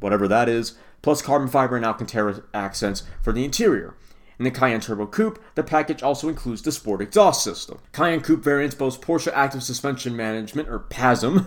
whatever 0.00 0.28
that 0.28 0.50
is, 0.50 0.74
plus 1.00 1.22
carbon 1.22 1.48
fiber 1.48 1.76
and 1.76 1.86
Alcantara 1.86 2.42
accents 2.52 3.04
for 3.22 3.32
the 3.32 3.44
interior. 3.44 3.94
In 4.42 4.44
the 4.44 4.58
Cayenne 4.58 4.80
Turbo 4.80 5.06
Coupe, 5.06 5.40
the 5.54 5.62
package 5.62 6.02
also 6.02 6.28
includes 6.28 6.62
the 6.62 6.72
sport 6.72 7.00
exhaust 7.00 7.44
system. 7.44 7.78
Cayenne 7.92 8.22
Coupe 8.22 8.42
variants 8.42 8.74
boast 8.74 9.00
Porsche 9.00 9.30
Active 9.32 9.62
Suspension 9.62 10.16
Management, 10.16 10.68
or 10.68 10.80
PASM. 10.80 11.46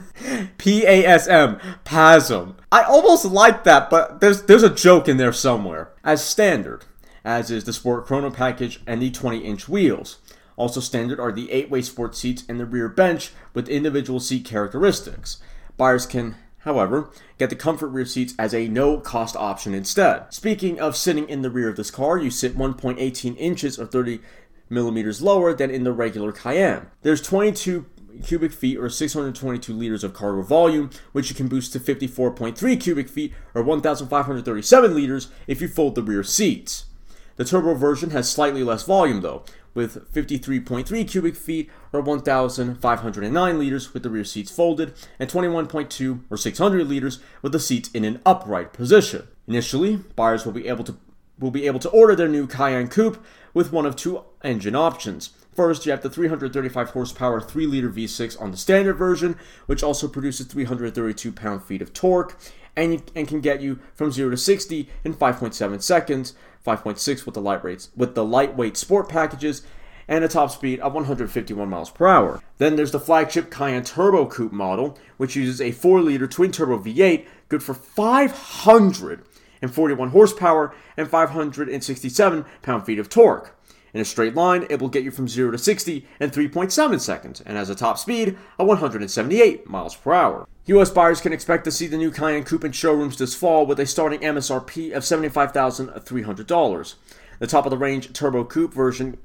P 0.58 0.86
A 0.86 1.06
S 1.06 1.28
M. 1.28 1.60
PASM. 1.86 2.56
I 2.72 2.84
almost 2.84 3.26
like 3.26 3.66
that, 3.66 3.90
but 3.90 4.22
there's, 4.22 4.44
there's 4.44 4.64
a 4.64 4.74
joke 4.74 5.10
in 5.10 5.18
there 5.18 5.34
somewhere. 5.34 5.92
As 6.06 6.24
standard, 6.24 6.86
as 7.26 7.52
is 7.52 7.66
the 7.66 7.74
Sport 7.74 8.06
Chrono 8.06 8.32
package 8.32 8.82
and 8.88 9.02
the 9.02 9.12
20 9.12 9.40
inch 9.40 9.68
wheels. 9.68 10.20
Also 10.56 10.80
standard 10.80 11.20
are 11.20 11.34
the 11.34 11.52
8 11.52 11.70
way 11.70 11.82
sport 11.82 12.16
seats 12.16 12.46
and 12.48 12.62
the 12.62 12.66
rear 12.66 12.88
bench 12.88 13.34
with 13.54 13.68
individual 13.68 14.22
seat 14.22 14.46
characteristics. 14.46 15.42
Buyers 15.76 16.06
can 16.06 16.36
However, 16.66 17.12
get 17.38 17.52
the 17.52 17.56
comfort 17.56 17.90
rear 17.90 18.06
seats 18.06 18.34
as 18.40 18.54
a 18.54 18.68
no 18.68 19.00
cost 19.00 19.36
option 19.36 19.76
instead. 19.76 20.34
Speaking 20.34 20.80
of 20.80 20.98
sitting 20.98 21.30
in 21.30 21.44
the 21.44 21.52
rear 21.52 21.70
of 21.70 21.78
this 21.78 21.92
car, 21.92 22.18
you 22.18 22.32
sit 22.32 22.58
1.18 22.58 23.38
inches 23.38 23.80
or 23.80 23.86
30 23.86 24.20
millimeters 24.68 25.22
lower 25.22 25.54
than 25.54 25.70
in 25.70 25.84
the 25.84 25.94
regular 25.94 26.32
Cayenne. 26.32 26.88
There's 27.04 27.22
22 27.22 27.86
cubic 28.24 28.52
feet 28.52 28.78
or 28.78 28.90
622 28.90 29.74
liters 29.74 30.04
of 30.04 30.14
cargo 30.14 30.42
volume, 30.42 30.90
which 31.12 31.30
you 31.30 31.36
can 31.36 31.48
boost 31.48 31.72
to 31.74 31.80
54.3 31.80 32.82
cubic 32.82 33.10
feet 33.10 33.34
or 33.54 33.62
1,537 33.62 34.96
liters 34.96 35.28
if 35.46 35.62
you 35.62 35.68
fold 35.68 35.94
the 35.94 36.02
rear 36.02 36.24
seats. 36.24 36.86
The 37.36 37.46
turbo 37.46 37.76
version 37.76 38.12
has 38.12 38.32
slightly 38.32 38.64
less 38.64 38.84
volume 38.84 39.22
though, 39.22 39.44
with 39.76 40.12
53.3 40.12 41.08
cubic 41.08 41.36
feet 41.36 41.70
or 41.94 42.02
1,509 42.02 43.60
liters 43.60 43.94
with 43.94 44.02
the 44.02 44.10
rear 44.10 44.24
seats 44.24 44.50
folded, 44.50 44.94
and 45.20 45.30
21.2 45.30 46.22
or 46.32 46.38
600 46.38 46.88
liters 46.88 47.20
with 47.44 47.52
the 47.52 47.60
seats 47.60 47.92
in 47.92 48.04
an 48.04 48.20
upright 48.26 48.74
position. 48.74 49.28
Initially, 49.48 49.98
buyers 50.16 50.46
will 50.46 50.54
be 50.54 50.68
able 50.68 50.84
to 50.86 50.98
will 51.38 51.52
be 51.52 51.68
able 51.68 51.80
to 51.80 51.90
order 51.90 52.16
their 52.16 52.30
new 52.30 52.48
Cayenne 52.48 52.88
Coupe 52.88 53.22
with 53.54 53.70
one 53.72 53.86
of 53.86 53.98
two 53.98 54.24
engine 54.42 54.74
options. 54.74 55.32
First, 55.54 55.86
you 55.86 55.92
have 55.92 56.02
the 56.02 56.10
335 56.10 56.92
horsepower 56.92 57.42
3 57.42 57.68
liter 57.68 57.90
V6 57.90 58.42
on 58.42 58.52
the 58.52 58.58
standard 58.58 58.94
version, 58.94 59.38
which 59.66 59.84
also 59.84 60.08
produces 60.08 60.48
332 60.48 61.32
pound 61.34 61.64
feet 61.64 61.82
of 61.82 61.92
torque 61.92 62.38
and, 62.76 63.02
and 63.16 63.28
can 63.28 63.42
get 63.42 63.62
you 63.62 63.80
from 63.94 64.12
0 64.12 64.32
to 64.32 64.38
60 64.38 64.90
in 65.04 65.14
5.7 65.14 65.82
seconds 65.82 66.34
5.6 66.66 67.26
with 67.26 67.36
the 67.36 67.42
light 67.42 67.64
rates 67.64 67.92
with 67.96 68.16
the 68.16 68.26
lightweight 68.26 68.76
sport 68.76 69.08
packages 69.08 69.62
and 70.08 70.24
a 70.24 70.28
top 70.28 70.52
speed 70.52 70.80
of 70.82 70.94
151 70.94 71.68
miles 71.70 71.90
per 71.90 72.06
hour. 72.08 72.40
Then 72.58 72.76
there's 72.76 72.92
the 72.92 73.00
flagship 73.00 73.50
Cayenne 73.50 73.84
Turbo 73.84 74.28
Coupe 74.28 74.52
model, 74.52 75.00
which 75.18 75.36
uses 75.36 75.60
a 75.60 75.72
4-liter 75.72 76.28
twin-turbo 76.28 76.78
V8, 76.80 77.26
good 77.50 77.64
for 77.64 77.74
541 77.74 80.10
horsepower 80.10 80.76
and 80.96 81.10
567 81.10 82.46
pound-feet 82.62 83.00
of 83.00 83.10
torque. 83.10 83.55
In 83.96 84.02
a 84.02 84.06
straight 84.06 84.36
line, 84.36 84.68
it 84.70 84.80
will 84.82 84.90
get 84.90 85.06
you 85.06 85.12
from 85.12 85.30
0 85.30 85.52
to 85.52 85.58
60 85.58 86.06
in 86.20 86.30
3.7 86.30 87.00
seconds 87.00 87.42
and 87.46 87.56
has 87.56 87.70
a 87.70 87.76
top 87.76 87.98
speed 87.98 88.38
of 88.60 88.68
178 88.68 89.70
miles 89.70 89.96
per 89.96 90.12
hour. 90.12 90.46
US 90.66 90.90
buyers 90.90 91.22
can 91.22 91.32
expect 91.32 91.64
to 91.64 91.72
see 91.72 91.88
the 91.88 91.96
new 91.96 92.12
Cayenne 92.12 92.44
Coupe 92.44 92.66
in 92.66 92.74
showrooms 92.74 93.18
this 93.18 93.34
fall 93.34 93.66
with 93.66 93.80
a 93.80 93.86
starting 93.86 94.20
MSRP 94.20 94.94
of 94.94 95.04
$75,300. 95.04 96.96
The 97.40 97.48
top 97.48 97.66
of 97.66 97.70
the 97.70 97.78
range 97.78 98.12
Turbo 98.12 98.44
Coupe 98.44 98.74
version 98.74 99.18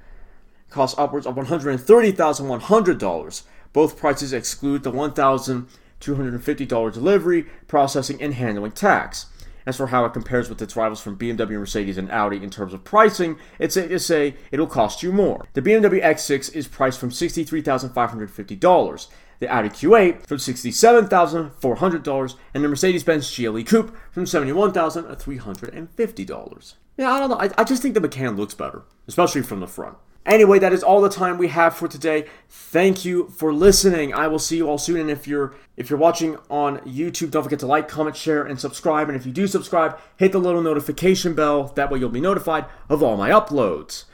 costs 0.69 0.97
upwards 0.97 1.27
of 1.27 1.35
$130,100. 1.35 3.43
Both 3.73 3.99
prices 3.99 4.33
exclude 4.33 4.85
the 4.85 4.93
$1,250 4.93 6.93
delivery, 6.93 7.47
processing, 7.67 8.23
and 8.23 8.35
handling 8.35 8.71
tax. 8.71 9.27
As 9.71 9.77
for 9.77 9.87
how 9.87 10.05
it 10.05 10.13
compares 10.13 10.49
with 10.49 10.61
its 10.61 10.75
rivals 10.75 11.01
from 11.01 11.17
BMW, 11.17 11.51
Mercedes, 11.51 11.97
and 11.97 12.11
Audi 12.11 12.43
in 12.43 12.51
terms 12.51 12.75
of 12.75 12.83
pricing, 12.83 13.39
it's 13.61 13.75
safe 13.75 13.89
to 13.89 14.01
say 14.01 14.35
it'll 14.51 14.67
cost 14.67 15.01
you 15.01 15.13
more. 15.13 15.47
The 15.53 15.63
BMW 15.63 16.03
X6 16.03 16.53
is 16.57 16.67
priced 16.67 16.99
from 16.99 17.11
$63,550 17.11 19.07
the 19.39 19.47
Audi 19.47 19.69
Q8 19.69 20.27
from 20.27 20.39
$67,400, 20.39 22.35
and 22.53 22.65
the 22.65 22.69
Mercedes-Benz 22.69 23.37
GLE 23.37 23.63
Coupe 23.63 23.97
from 24.11 24.25
$71,350. 24.25 26.75
Yeah, 26.97 27.13
I 27.13 27.21
don't 27.21 27.31
know. 27.31 27.39
I, 27.39 27.51
I 27.57 27.63
just 27.63 27.81
think 27.81 27.95
the 27.95 28.01
Macan 28.01 28.37
looks 28.37 28.55
better, 28.55 28.83
especially 29.07 29.43
from 29.43 29.61
the 29.61 29.69
front. 29.69 29.97
Anyway, 30.27 30.59
that 30.59 30.73
is 30.73 30.83
all 30.83 31.01
the 31.01 31.09
time 31.09 31.39
we 31.39 31.49
have 31.49 31.75
for 31.75 31.89
today. 31.89 32.27
Thank 32.49 33.05
you 33.05 33.29
for 33.29 33.53
listening. 33.53 34.13
I 34.13 34.29
will 34.29 34.39
see 34.39 34.59
you 34.59 34.69
all 34.69 34.79
soon. 34.79 35.01
And 35.01 35.11
if 35.11 35.27
you're 35.27 35.55
if 35.77 35.89
you're 35.89 35.99
watching 35.99 36.37
on 36.51 36.79
YouTube, 36.81 37.31
don't 37.31 37.43
forget 37.43 37.59
to 37.61 37.67
like, 37.67 37.89
comment, 37.89 38.17
share, 38.17 38.45
and 38.45 38.61
subscribe. 38.61 39.09
And 39.09 39.17
if 39.17 39.25
you 39.25 39.33
do 39.33 39.47
subscribe, 39.47 39.99
hit 40.17 40.33
the 40.33 40.39
little 40.39 40.63
notification 40.63 41.35
bell. 41.35 41.65
That 41.75 41.91
way 41.91 41.99
you'll 41.99 42.11
be 42.11 42.21
notified 42.21 42.67
of 42.89 43.03
all 43.03 43.17
my 43.17 43.31
uploads. 43.31 44.05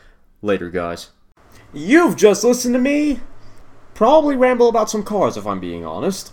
Later, 0.43 0.71
guys. 0.71 1.11
You've 1.73 2.17
just 2.17 2.45
listened 2.45 2.75
to 2.75 2.81
me 2.81 3.21
probably 3.95 4.37
ramble 4.37 4.69
about 4.69 4.91
some 4.91 5.03
cars 5.03 5.37
if 5.37 5.47
I'm 5.47 5.59
being 5.59 5.85
honest. 5.85 6.33